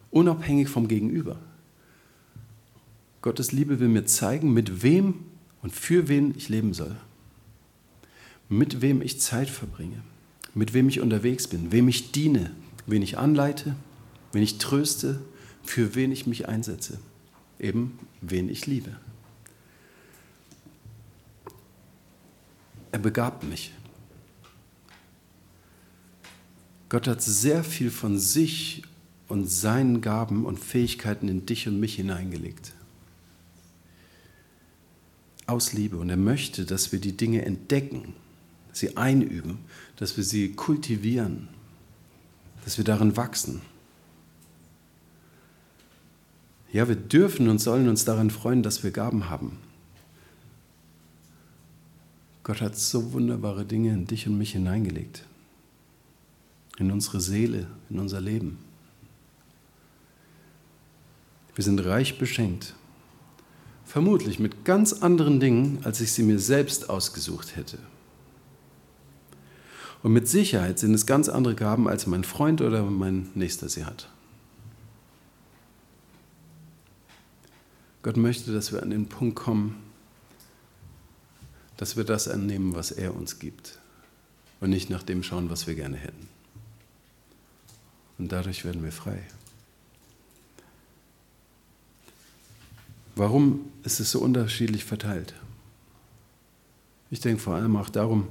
Unabhängig 0.10 0.68
vom 0.68 0.90
Gegenüber. 0.90 1.40
Gottes 3.22 3.54
Liebe 3.54 3.80
will 3.80 3.88
mir 3.88 4.06
zeigen, 4.06 4.54
mit 4.54 4.84
wem 4.84 5.14
und 5.62 5.72
für 5.72 6.10
wen 6.10 6.34
ich 6.36 6.50
leben 6.50 6.74
soll. 6.74 6.98
Mit 8.50 8.82
wem 8.82 9.02
ich 9.02 9.22
Zeit 9.22 9.50
verbringe. 9.50 10.02
Mit 10.54 10.74
wem 10.74 10.90
ich 10.90 11.00
unterwegs 11.00 11.48
bin. 11.48 11.72
Wem 11.72 11.88
ich 11.88 12.12
diene 12.12 12.52
wen 12.86 13.02
ich 13.02 13.18
anleite, 13.18 13.76
wen 14.32 14.44
ich 14.44 14.58
tröste, 14.58 15.20
für 15.64 15.96
wen 15.96 16.12
ich 16.12 16.28
mich 16.28 16.48
einsetze, 16.48 17.00
eben 17.60 18.00
wen 18.22 18.50
ich 18.50 18.66
liebe. 18.68 18.96
Er 22.92 23.00
begabt 23.00 23.44
mich. 23.44 23.72
Gott 26.92 27.08
hat 27.08 27.24
sehr 27.24 27.64
viel 27.64 27.90
von 27.90 28.20
sich 28.20 28.84
und 29.28 29.50
seinen 29.50 30.02
Gaben 30.02 30.46
und 30.46 30.60
Fähigkeiten 30.60 31.28
in 31.28 31.48
dich 31.48 31.68
und 31.68 31.80
mich 31.80 31.96
hineingelegt. 31.96 32.74
Aus 35.48 35.74
Liebe. 35.74 35.98
Und 35.98 36.12
er 36.12 36.18
möchte, 36.18 36.66
dass 36.66 36.92
wir 36.92 37.00
die 37.00 37.18
Dinge 37.18 37.44
entdecken, 37.46 38.14
sie 38.72 38.96
einüben, 38.98 39.58
dass 39.96 40.16
wir 40.18 40.24
sie 40.24 40.52
kultivieren 40.52 41.48
dass 42.64 42.78
wir 42.78 42.86
darin 42.86 43.18
wachsen. 43.18 43.62
Ja, 46.72 46.88
wir 46.88 46.96
dürfen 46.96 47.50
und 47.50 47.60
sollen 47.60 47.90
uns 47.90 48.06
daran 48.06 48.30
freuen, 48.30 48.64
dass 48.64 48.84
wir 48.84 48.92
Gaben 48.92 49.30
haben. 49.30 49.58
Gott 52.44 52.62
hat 52.62 52.78
so 52.78 53.14
wunderbare 53.14 53.66
Dinge 53.66 53.92
in 53.92 54.08
dich 54.08 54.28
und 54.28 54.38
mich 54.38 54.54
hineingelegt, 54.54 55.26
in 56.82 56.92
unsere 56.92 57.22
Seele, 57.22 57.68
in 57.92 58.00
unser 58.00 58.20
Leben. 58.20 58.58
Wir 61.54 61.64
sind 61.64 61.80
reich 61.86 62.18
beschenkt. 62.18 62.74
Vermutlich 63.86 64.40
mit 64.40 64.66
ganz 64.66 64.94
anderen 64.94 65.40
Dingen, 65.40 65.80
als 65.84 66.02
ich 66.02 66.12
sie 66.12 66.24
mir 66.24 66.40
selbst 66.40 66.90
ausgesucht 66.90 67.56
hätte. 67.56 67.78
Und 70.02 70.14
mit 70.14 70.28
Sicherheit 70.28 70.80
sind 70.80 70.96
es 70.96 71.06
ganz 71.06 71.30
andere 71.30 71.54
Gaben, 71.54 71.88
als 71.88 72.08
mein 72.08 72.24
Freund 72.24 72.62
oder 72.62 72.84
mein 72.84 73.30
Nächster 73.36 73.70
sie 73.70 73.86
hat. 73.86 74.10
Gott 78.02 78.18
möchte, 78.18 78.52
dass 78.52 78.72
wir 78.72 78.82
an 78.82 78.90
den 78.90 79.08
Punkt 79.08 79.36
kommen, 79.36 79.76
dass 81.78 81.96
wir 81.96 82.06
das 82.06 82.28
annehmen, 82.28 82.74
was 82.74 82.90
er 82.90 83.16
uns 83.16 83.38
gibt 83.38 83.78
und 84.60 84.72
nicht 84.72 84.90
nach 84.90 85.04
dem 85.04 85.22
schauen, 85.22 85.52
was 85.52 85.68
wir 85.68 85.76
gerne 85.76 85.98
hätten. 85.98 86.31
Und 88.22 88.32
dadurch 88.32 88.64
werden 88.66 88.84
wir 88.84 88.92
frei. 88.92 89.20
Warum 93.16 93.62
ist 93.84 94.00
es 94.00 94.12
so 94.12 94.20
unterschiedlich 94.20 94.86
verteilt? 94.86 95.34
Ich 97.10 97.20
denke 97.20 97.42
vor 97.42 97.56
allem 97.56 97.76
auch 97.76 97.90
darum, 97.90 98.28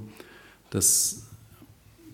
dass 0.69 1.23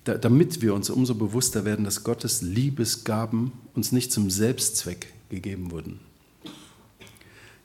damit 0.05 0.63
wir 0.63 0.73
uns 0.73 0.89
umso 0.89 1.13
bewusster 1.13 1.65
werden, 1.65 1.85
dass 1.85 2.03
Gottes 2.03 2.41
Liebesgaben 2.41 3.51
uns 3.75 3.91
nicht 3.91 4.11
zum 4.11 4.31
Selbstzweck 4.31 5.13
gegeben 5.29 5.69
wurden. 5.69 5.99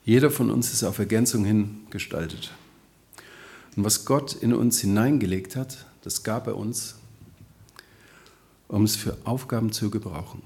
Jeder 0.05 0.29
von 0.29 0.51
uns 0.51 0.73
ist 0.73 0.83
auf 0.83 0.99
Ergänzung 0.99 1.43
hin 1.43 1.87
gestaltet. 1.89 2.51
Und 3.75 3.83
was 3.83 4.05
Gott 4.05 4.35
in 4.35 4.53
uns 4.53 4.79
hineingelegt 4.79 5.55
hat, 5.55 5.87
das 6.03 6.21
gab 6.21 6.45
er 6.45 6.55
uns, 6.55 6.97
um 8.73 8.85
es 8.85 8.95
für 8.95 9.15
Aufgaben 9.23 9.71
zu 9.71 9.91
gebrauchen. 9.91 10.41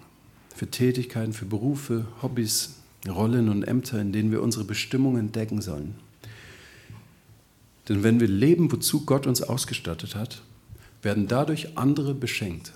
Für 0.54 0.70
Tätigkeiten, 0.70 1.32
für 1.32 1.46
Berufe, 1.46 2.06
Hobbys, 2.22 2.76
Rollen 3.08 3.48
und 3.48 3.64
Ämter, 3.64 4.02
in 4.02 4.12
denen 4.12 4.32
wir 4.32 4.44
unsere 4.44 4.66
Bestimmung 4.66 5.18
entdecken 5.18 5.62
sollen. 5.62 5.96
Denn 7.88 8.04
wenn 8.04 8.20
wir 8.20 8.28
leben, 8.28 8.70
wozu 8.70 9.06
Gott 9.06 9.28
uns 9.28 9.42
ausgestattet 9.42 10.16
hat, 10.16 10.42
werden 11.02 11.30
dadurch 11.30 11.78
andere 11.78 12.14
beschenkt. 12.14 12.74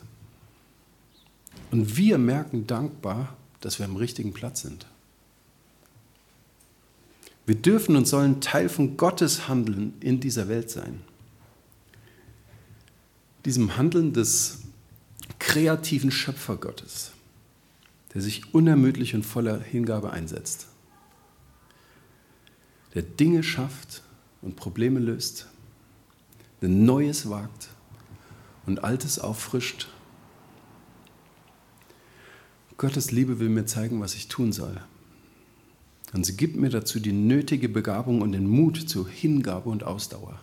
Und 1.69 1.97
wir 1.97 2.17
merken 2.17 2.65
dankbar, 2.65 3.35
dass 3.59 3.77
wir 3.77 3.85
am 3.85 3.97
richtigen 3.97 4.31
Platz 4.31 4.61
sind. 4.61 4.85
Wir 7.45 7.55
dürfen 7.55 7.97
und 7.97 8.07
sollen 8.07 8.39
Teil 8.39 8.69
von 8.69 8.95
Gottes 8.95 9.49
Handeln 9.49 9.95
in 9.99 10.21
dieser 10.21 10.47
Welt 10.47 10.69
sein. 10.69 11.01
Diesem 13.43 13.75
Handeln 13.75 14.13
des 14.13 14.61
kreativen 15.39 16.11
Schöpfergottes 16.11 17.11
der 18.13 18.21
sich 18.21 18.53
unermüdlich 18.53 19.15
und 19.15 19.23
voller 19.23 19.59
Hingabe 19.59 20.11
einsetzt, 20.11 20.67
der 22.93 23.03
Dinge 23.03 23.41
schafft 23.43 24.03
und 24.41 24.55
Probleme 24.55 24.99
löst, 24.99 25.47
der 26.61 26.69
Neues 26.69 27.29
wagt 27.29 27.69
und 28.65 28.83
Altes 28.83 29.19
auffrischt. 29.19 29.87
Gottes 32.77 33.11
Liebe 33.11 33.39
will 33.39 33.49
mir 33.49 33.65
zeigen, 33.65 34.01
was 34.01 34.15
ich 34.15 34.27
tun 34.27 34.51
soll. 34.51 34.81
Und 36.13 36.25
sie 36.25 36.35
gibt 36.35 36.57
mir 36.57 36.69
dazu 36.69 36.99
die 36.99 37.13
nötige 37.13 37.69
Begabung 37.69 38.21
und 38.21 38.33
den 38.33 38.47
Mut 38.47 38.77
zur 38.77 39.07
Hingabe 39.07 39.69
und 39.69 39.83
Ausdauer. 39.83 40.37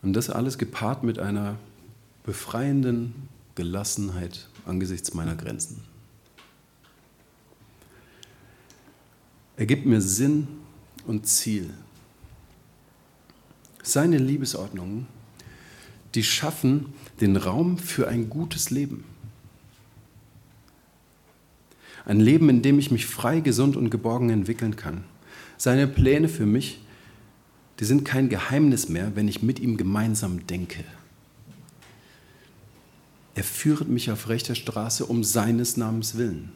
Und 0.00 0.14
das 0.14 0.30
alles 0.30 0.56
gepaart 0.56 1.02
mit 1.02 1.18
einer 1.18 1.58
befreienden 2.24 3.28
Gelassenheit 3.54 4.48
angesichts 4.64 5.14
meiner 5.14 5.34
Grenzen. 5.34 5.82
Er 9.56 9.66
gibt 9.66 9.86
mir 9.86 10.00
Sinn 10.00 10.46
und 11.06 11.26
Ziel. 11.26 11.70
Seine 13.82 14.18
Liebesordnungen, 14.18 15.06
die 16.14 16.22
schaffen 16.22 16.92
den 17.20 17.36
Raum 17.36 17.78
für 17.78 18.08
ein 18.08 18.30
gutes 18.30 18.70
Leben. 18.70 19.04
Ein 22.04 22.20
Leben, 22.20 22.48
in 22.48 22.62
dem 22.62 22.78
ich 22.78 22.90
mich 22.90 23.06
frei, 23.06 23.40
gesund 23.40 23.76
und 23.76 23.90
geborgen 23.90 24.30
entwickeln 24.30 24.76
kann. 24.76 25.04
Seine 25.56 25.86
Pläne 25.86 26.28
für 26.28 26.46
mich, 26.46 26.80
die 27.78 27.84
sind 27.84 28.04
kein 28.04 28.28
Geheimnis 28.28 28.88
mehr, 28.88 29.14
wenn 29.14 29.28
ich 29.28 29.42
mit 29.42 29.60
ihm 29.60 29.76
gemeinsam 29.76 30.46
denke. 30.46 30.84
Er 33.34 33.44
führt 33.44 33.88
mich 33.88 34.10
auf 34.10 34.28
rechter 34.28 34.54
Straße 34.54 35.06
um 35.06 35.24
seines 35.24 35.76
Namens 35.76 36.16
willen. 36.16 36.52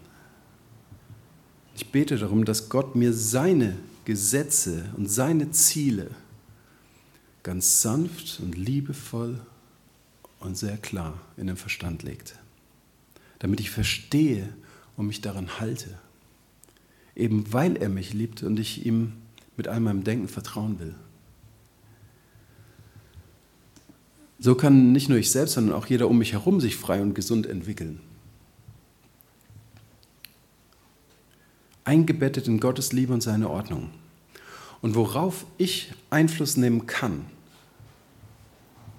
Ich 1.75 1.91
bete 1.91 2.17
darum, 2.17 2.45
dass 2.45 2.69
Gott 2.69 2.97
mir 2.97 3.13
seine 3.13 3.77
Gesetze 4.05 4.87
und 4.97 5.11
seine 5.11 5.51
Ziele 5.51 6.11
ganz 7.43 7.83
sanft 7.83 8.41
und 8.41 8.57
liebevoll 8.57 9.41
und 10.41 10.57
sehr 10.57 10.77
klar 10.77 11.21
in 11.37 11.47
den 11.47 11.57
Verstand 11.57 12.03
legt, 12.03 12.39
damit 13.39 13.61
ich 13.61 13.71
verstehe 13.71 14.49
und 14.97 15.07
mich 15.07 15.21
daran 15.21 15.61
halte, 15.61 15.99
eben 17.15 17.53
weil 17.53 17.77
er 17.77 17.89
mich 17.89 18.15
liebt 18.15 18.43
und 18.43 18.59
ich 18.59 18.85
ihm 18.87 19.13
mit 19.57 19.69
all 19.69 19.81
meinem 19.81 20.05
Denken 20.05 20.29
vertrauen 20.29 20.79
will. 20.79 20.95
So 24.47 24.55
kann 24.55 24.93
nicht 24.93 25.09
nur 25.09 25.19
ich 25.19 25.33
selbst, 25.33 25.55
sondern 25.55 25.75
auch 25.75 25.87
jeder 25.87 26.07
um 26.07 26.19
mich 26.19 26.33
herum 26.33 26.61
sich 26.61 26.77
frei 26.77 27.03
und 27.03 27.15
gesund 27.15 27.47
entwickeln. 27.47 27.99
Eingebettet 31.83 32.47
in 32.47 32.61
Gottes 32.61 32.93
Liebe 32.93 33.13
und 33.13 33.25
seine 33.25 33.51
Ordnung. 33.51 33.91
Und 34.83 34.95
worauf 34.95 35.47
ich 35.59 35.93
Einfluss 36.11 36.57
nehmen 36.57 36.87
kann, 36.87 37.27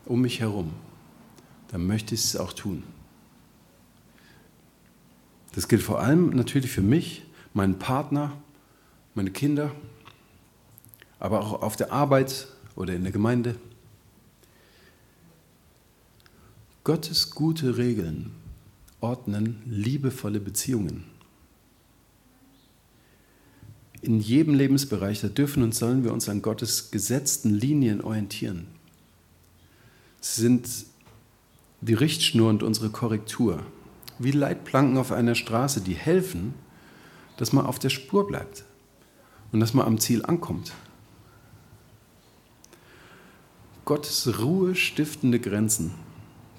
um 0.03 0.19
mich 0.19 0.41
herum, 0.41 0.73
dann 1.69 1.87
möchte 1.87 2.13
ich 2.13 2.25
es 2.25 2.35
auch 2.35 2.51
tun. 2.51 2.83
Das 5.55 5.69
gilt 5.69 5.81
vor 5.81 6.01
allem 6.01 6.31
natürlich 6.31 6.71
für 6.71 6.81
mich, 6.81 7.23
meinen 7.53 7.79
Partner, 7.79 8.33
meine 9.15 9.31
Kinder, 9.31 9.71
aber 11.21 11.39
auch 11.39 11.61
auf 11.61 11.77
der 11.77 11.93
Arbeit 11.93 12.49
oder 12.75 12.93
in 12.93 13.03
der 13.03 13.13
Gemeinde. 13.13 13.55
Gottes 16.87 17.31
gute 17.31 17.75
Regeln 17.75 18.31
ordnen 19.01 19.61
liebevolle 19.65 20.39
Beziehungen. 20.39 21.03
In 23.99 24.21
jedem 24.21 24.53
Lebensbereich, 24.53 25.19
da 25.19 25.27
dürfen 25.27 25.63
und 25.63 25.75
sollen 25.75 26.05
wir 26.05 26.13
uns 26.13 26.29
an 26.29 26.41
Gottes 26.41 26.89
gesetzten 26.89 27.49
Linien 27.49 27.99
orientieren. 27.99 28.67
Sie 30.21 30.39
sind 30.39 30.69
die 31.81 31.93
Richtschnur 31.93 32.49
und 32.49 32.63
unsere 32.63 32.89
Korrektur, 32.89 33.65
wie 34.17 34.31
Leitplanken 34.31 34.97
auf 34.97 35.11
einer 35.11 35.35
Straße, 35.35 35.81
die 35.81 35.95
helfen, 35.95 36.53
dass 37.35 37.51
man 37.51 37.65
auf 37.65 37.79
der 37.79 37.89
Spur 37.89 38.25
bleibt 38.25 38.63
und 39.51 39.59
dass 39.59 39.73
man 39.73 39.85
am 39.85 39.99
Ziel 39.99 40.23
ankommt. 40.23 40.71
Gottes 43.83 44.39
Ruhe 44.39 44.73
stiftende 44.73 45.41
Grenzen 45.41 46.06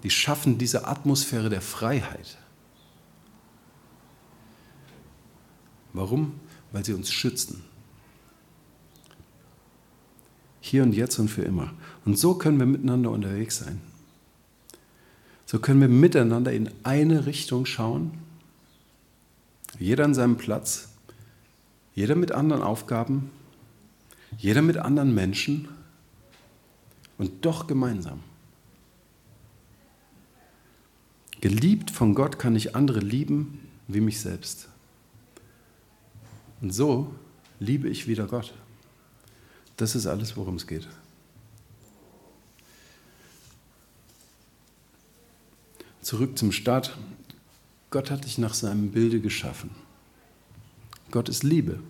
die 0.02 0.10
schaffen 0.10 0.58
diese 0.58 0.86
Atmosphäre 0.86 1.50
der 1.50 1.60
Freiheit. 1.60 2.38
Warum? 5.92 6.40
Weil 6.72 6.84
sie 6.84 6.92
uns 6.92 7.10
schützen. 7.10 7.64
Hier 10.60 10.82
und 10.82 10.92
jetzt 10.92 11.18
und 11.18 11.28
für 11.28 11.42
immer. 11.42 11.72
Und 12.04 12.18
so 12.18 12.34
können 12.34 12.58
wir 12.58 12.66
miteinander 12.66 13.10
unterwegs 13.10 13.58
sein. 13.58 13.80
So 15.46 15.58
können 15.58 15.80
wir 15.80 15.88
miteinander 15.88 16.52
in 16.52 16.70
eine 16.82 17.24
Richtung 17.24 17.64
schauen. 17.64 18.18
Jeder 19.78 20.04
an 20.04 20.14
seinem 20.14 20.36
Platz, 20.36 20.90
jeder 21.94 22.16
mit 22.16 22.32
anderen 22.32 22.62
Aufgaben, 22.62 23.30
jeder 24.36 24.60
mit 24.60 24.76
anderen 24.76 25.14
Menschen 25.14 25.68
und 27.16 27.44
doch 27.46 27.66
gemeinsam. 27.66 28.20
Geliebt 31.40 31.90
von 31.90 32.14
Gott 32.14 32.38
kann 32.38 32.56
ich 32.56 32.74
andere 32.74 33.00
lieben 33.00 33.60
wie 33.86 34.00
mich 34.00 34.20
selbst. 34.20 34.68
Und 36.60 36.72
so 36.72 37.14
liebe 37.60 37.88
ich 37.88 38.08
wieder 38.08 38.26
Gott. 38.26 38.54
Das 39.76 39.94
ist 39.94 40.06
alles, 40.06 40.36
worum 40.36 40.56
es 40.56 40.66
geht. 40.66 40.88
Zurück 46.02 46.36
zum 46.38 46.52
Start. 46.52 46.96
Gott 47.90 48.10
hat 48.10 48.24
dich 48.24 48.38
nach 48.38 48.54
seinem 48.54 48.90
Bilde 48.90 49.20
geschaffen. 49.20 49.70
Gott 51.10 51.28
ist 51.28 51.42
Liebe. 51.42 51.80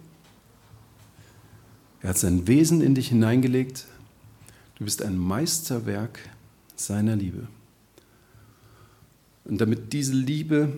Er 2.03 2.11
hat 2.11 2.19
sein 2.19 2.47
Wesen 2.47 2.81
in 2.81 2.95
dich 2.95 3.09
hineingelegt. 3.09 3.87
Du 4.77 4.85
bist 4.85 5.03
ein 5.03 5.17
Meisterwerk 5.17 6.21
seiner 6.77 7.17
Liebe. 7.17 7.49
Und 9.49 9.61
damit 9.61 9.93
diese 9.93 10.13
Liebe, 10.13 10.73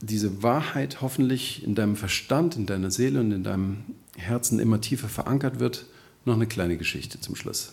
diese 0.00 0.42
Wahrheit 0.42 1.00
hoffentlich 1.00 1.64
in 1.64 1.74
deinem 1.74 1.96
Verstand, 1.96 2.56
in 2.56 2.66
deiner 2.66 2.90
Seele 2.90 3.20
und 3.20 3.32
in 3.32 3.42
deinem 3.42 3.78
Herzen 4.16 4.58
immer 4.58 4.80
tiefer 4.80 5.08
verankert 5.08 5.58
wird, 5.58 5.86
noch 6.24 6.34
eine 6.34 6.46
kleine 6.46 6.76
Geschichte 6.76 7.20
zum 7.20 7.34
Schluss. 7.34 7.72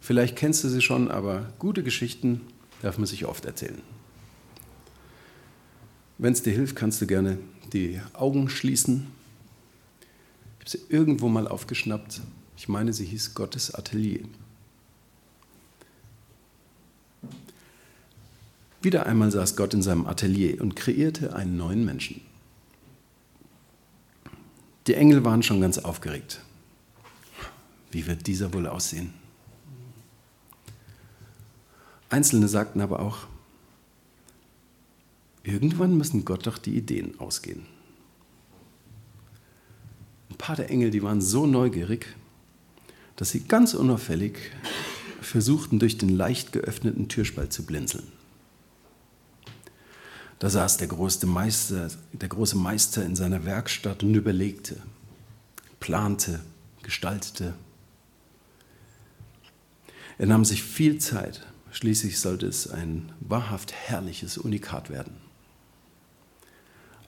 Vielleicht 0.00 0.36
kennst 0.36 0.64
du 0.64 0.68
sie 0.68 0.80
schon, 0.80 1.10
aber 1.10 1.52
gute 1.58 1.82
Geschichten 1.82 2.40
darf 2.80 2.98
man 2.98 3.06
sich 3.06 3.26
oft 3.26 3.44
erzählen. 3.44 3.82
Wenn 6.18 6.32
es 6.32 6.42
dir 6.42 6.52
hilft, 6.52 6.76
kannst 6.76 7.02
du 7.02 7.06
gerne 7.06 7.38
die 7.72 8.00
Augen 8.14 8.48
schließen 8.48 9.08
habe 10.66 10.78
sie 10.78 10.92
irgendwo 10.92 11.28
mal 11.28 11.46
aufgeschnappt. 11.46 12.20
Ich 12.56 12.66
meine, 12.66 12.92
sie 12.92 13.04
hieß 13.04 13.34
Gottes 13.34 13.72
Atelier. 13.72 14.22
Wieder 18.86 19.04
einmal 19.04 19.32
saß 19.32 19.56
Gott 19.56 19.74
in 19.74 19.82
seinem 19.82 20.06
Atelier 20.06 20.60
und 20.60 20.76
kreierte 20.76 21.34
einen 21.34 21.56
neuen 21.56 21.84
Menschen. 21.84 22.20
Die 24.86 24.94
Engel 24.94 25.24
waren 25.24 25.42
schon 25.42 25.60
ganz 25.60 25.78
aufgeregt. 25.78 26.40
Wie 27.90 28.06
wird 28.06 28.28
dieser 28.28 28.54
wohl 28.54 28.68
aussehen? 28.68 29.12
Einzelne 32.10 32.46
sagten 32.46 32.80
aber 32.80 33.00
auch, 33.00 33.26
irgendwann 35.42 35.98
müssen 35.98 36.24
Gott 36.24 36.46
doch 36.46 36.56
die 36.56 36.76
Ideen 36.76 37.18
ausgehen. 37.18 37.66
Ein 40.30 40.36
paar 40.36 40.54
der 40.54 40.70
Engel, 40.70 40.92
die 40.92 41.02
waren 41.02 41.20
so 41.20 41.48
neugierig, 41.48 42.14
dass 43.16 43.30
sie 43.30 43.40
ganz 43.48 43.74
unauffällig 43.74 44.38
versuchten, 45.20 45.80
durch 45.80 45.98
den 45.98 46.10
leicht 46.10 46.52
geöffneten 46.52 47.08
Türspalt 47.08 47.52
zu 47.52 47.66
blinzeln. 47.66 48.15
Da 50.38 50.50
saß 50.50 50.76
der 50.76 50.88
große 50.88 51.26
Meister, 51.26 51.90
der 52.12 52.28
große 52.28 52.56
Meister 52.56 53.04
in 53.04 53.16
seiner 53.16 53.44
Werkstatt 53.44 54.02
und 54.02 54.14
überlegte, 54.14 54.76
plante, 55.80 56.40
gestaltete. 56.82 57.54
Er 60.18 60.26
nahm 60.26 60.44
sich 60.44 60.62
viel 60.62 60.98
Zeit. 60.98 61.46
Schließlich 61.72 62.20
sollte 62.20 62.46
es 62.46 62.68
ein 62.68 63.12
wahrhaft 63.20 63.72
herrliches 63.72 64.38
Unikat 64.38 64.88
werden. 64.88 65.16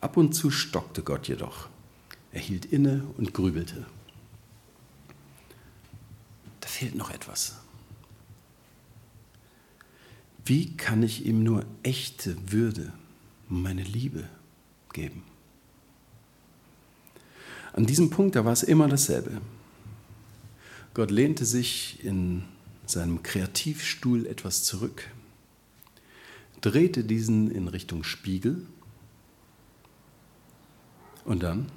Ab 0.00 0.16
und 0.16 0.34
zu 0.34 0.50
stockte 0.50 1.02
Gott 1.02 1.28
jedoch. 1.28 1.68
Er 2.32 2.40
hielt 2.40 2.66
inne 2.66 3.04
und 3.16 3.32
grübelte. 3.32 3.86
Da 6.60 6.68
fehlt 6.68 6.94
noch 6.94 7.10
etwas. 7.10 7.56
Wie 10.44 10.76
kann 10.76 11.02
ich 11.02 11.24
ihm 11.26 11.42
nur 11.42 11.64
echte 11.82 12.36
Würde, 12.52 12.92
meine 13.48 13.82
Liebe 13.82 14.28
geben? 14.92 15.22
An 17.72 17.86
diesem 17.86 18.10
Punkt, 18.10 18.34
da 18.36 18.44
war 18.44 18.52
es 18.52 18.62
immer 18.62 18.88
dasselbe. 18.88 19.40
Gott 20.94 21.10
lehnte 21.10 21.44
sich 21.44 22.02
in 22.04 22.42
seinem 22.86 23.22
Kreativstuhl 23.22 24.26
etwas 24.26 24.64
zurück, 24.64 25.10
drehte 26.60 27.04
diesen 27.04 27.50
in 27.50 27.68
Richtung 27.68 28.02
Spiegel 28.02 28.66
und 31.24 31.42
dann, 31.42 31.70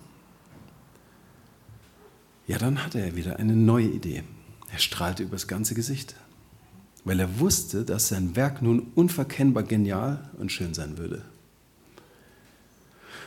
ja, 2.47 2.57
dann 2.57 2.83
hatte 2.83 2.99
er 2.99 3.15
wieder 3.15 3.37
eine 3.37 3.55
neue 3.55 3.87
Idee. 3.87 4.23
Er 4.71 4.79
strahlte 4.79 5.23
übers 5.23 5.47
ganze 5.47 5.75
Gesicht, 5.75 6.15
weil 7.03 7.19
er 7.19 7.39
wusste, 7.39 7.83
dass 7.85 8.07
sein 8.07 8.35
Werk 8.35 8.61
nun 8.61 8.91
unverkennbar 8.95 9.63
genial 9.63 10.31
und 10.37 10.51
schön 10.51 10.73
sein 10.73 10.97
würde. 10.97 11.23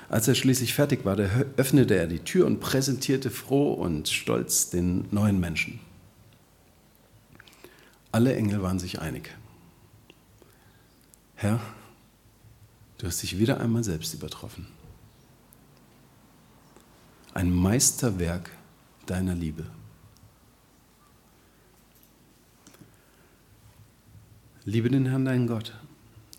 Als 0.09 0.29
er 0.29 0.35
schließlich 0.35 0.75
fertig 0.75 1.05
war, 1.05 1.17
öffnete 1.57 1.95
er 1.97 2.07
die 2.07 2.21
Tür 2.21 2.47
und 2.47 2.61
präsentierte 2.61 3.31
froh 3.31 3.73
und 3.73 4.09
stolz 4.09 4.71
den 4.71 5.07
neuen 5.11 5.41
Menschen. 5.41 5.81
Alle 8.13 8.37
Engel 8.37 8.63
waren 8.63 8.79
sich 8.79 9.01
einig. 9.01 9.31
Herr, 11.35 11.61
du 12.99 13.07
hast 13.07 13.23
dich 13.23 13.39
wieder 13.39 13.61
einmal 13.61 13.83
selbst 13.83 14.15
übertroffen. 14.15 14.67
Ein 17.33 17.51
Meisterwerk 17.53 18.51
deiner 19.07 19.35
Liebe. 19.35 19.67
Liebe 24.65 24.89
den 24.89 25.07
Herrn, 25.07 25.25
deinen 25.25 25.47
Gott. 25.47 25.75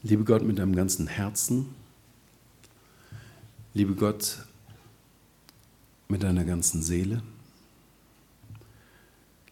Liebe 0.01 0.24
Gott 0.24 0.43
mit 0.43 0.57
deinem 0.57 0.76
ganzen 0.76 1.07
Herzen. 1.07 1.76
Liebe 3.76 3.93
Gott 3.93 4.38
mit 6.07 6.23
deiner 6.23 6.45
ganzen 6.45 6.82
Seele. 6.82 7.21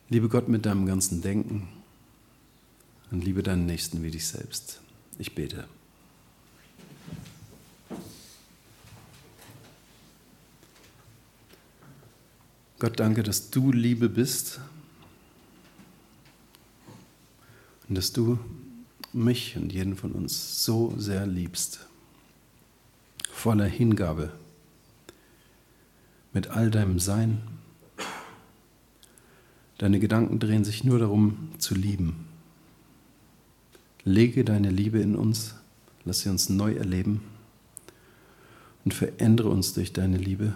Liebe 0.08 0.30
Gott 0.30 0.48
mit 0.48 0.66
deinem 0.66 0.86
ganzen 0.86 1.22
Denken. 1.22 1.68
Und 3.12 3.22
liebe 3.22 3.44
deinen 3.44 3.66
Nächsten 3.66 4.02
wie 4.02 4.12
dich 4.12 4.26
selbst. 4.26 4.80
Ich 5.20 5.36
bete. 5.36 5.68
Gott, 12.80 12.98
danke, 12.98 13.24
dass 13.24 13.50
du 13.50 13.74
Liebe 13.74 14.08
bist 14.08 14.62
und 17.90 17.96
dass 17.96 18.14
du 18.14 18.40
mich 19.12 19.58
und 19.58 19.74
jeden 19.74 19.98
von 19.98 20.14
uns 20.14 20.64
so 20.64 20.94
sehr 20.98 21.28
liebst, 21.28 21.86
voller 23.44 23.66
Hingabe, 23.66 24.32
mit 26.32 26.48
all 26.48 26.72
deinem 26.72 26.98
Sein. 26.98 27.42
Deine 29.78 30.00
Gedanken 30.00 30.40
drehen 30.40 30.64
sich 30.64 30.86
nur 30.86 30.98
darum, 30.98 31.50
zu 31.58 31.76
lieben. 31.76 32.26
Lege 34.06 34.46
deine 34.46 34.70
Liebe 34.70 35.00
in 35.00 35.18
uns, 35.18 35.56
lass 36.06 36.22
sie 36.22 36.30
uns 36.30 36.48
neu 36.48 36.74
erleben 36.76 37.20
und 38.86 38.94
verändere 38.94 39.50
uns 39.50 39.74
durch 39.74 39.92
deine 39.92 40.18
Liebe, 40.18 40.54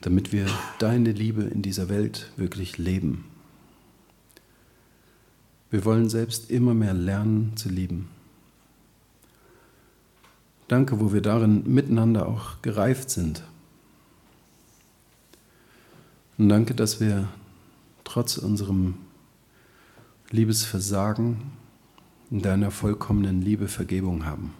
damit 0.00 0.32
wir 0.32 0.46
deine 0.78 1.12
Liebe 1.12 1.42
in 1.42 1.60
dieser 1.60 1.90
Welt 1.90 2.32
wirklich 2.38 2.78
leben. 2.78 3.26
Wir 5.70 5.84
wollen 5.84 6.08
selbst 6.08 6.50
immer 6.50 6.72
mehr 6.72 6.94
lernen 6.94 7.54
zu 7.54 7.68
lieben. 7.68 8.08
Danke, 10.68 11.00
wo 11.00 11.12
wir 11.12 11.22
darin 11.22 11.62
miteinander 11.66 12.28
auch 12.28 12.60
gereift 12.60 13.10
sind. 13.10 13.42
Und 16.36 16.50
danke, 16.50 16.74
dass 16.74 17.00
wir 17.00 17.28
trotz 18.04 18.36
unserem 18.36 18.94
Liebesversagen 20.30 21.38
in 22.30 22.42
deiner 22.42 22.70
vollkommenen 22.70 23.40
Liebe 23.40 23.66
Vergebung 23.66 24.26
haben. 24.26 24.52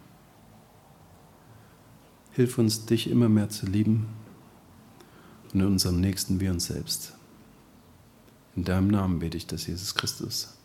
Hilf 2.33 2.57
uns, 2.57 2.87
dich 2.87 3.11
immer 3.11 3.29
mehr 3.29 3.51
zu 3.51 3.67
lieben 3.67 4.07
und 5.53 5.61
in 5.61 5.67
unserem 5.67 6.01
Nächsten 6.01 6.41
wie 6.41 6.49
uns 6.49 6.67
selbst. 6.67 7.15
In 8.57 8.65
deinem 8.65 8.89
Namen 8.89 9.19
bete 9.19 9.37
ich 9.37 9.47
das, 9.47 9.67
Jesus 9.67 9.95
Christus. 9.95 10.57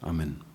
Amen. 0.00 0.49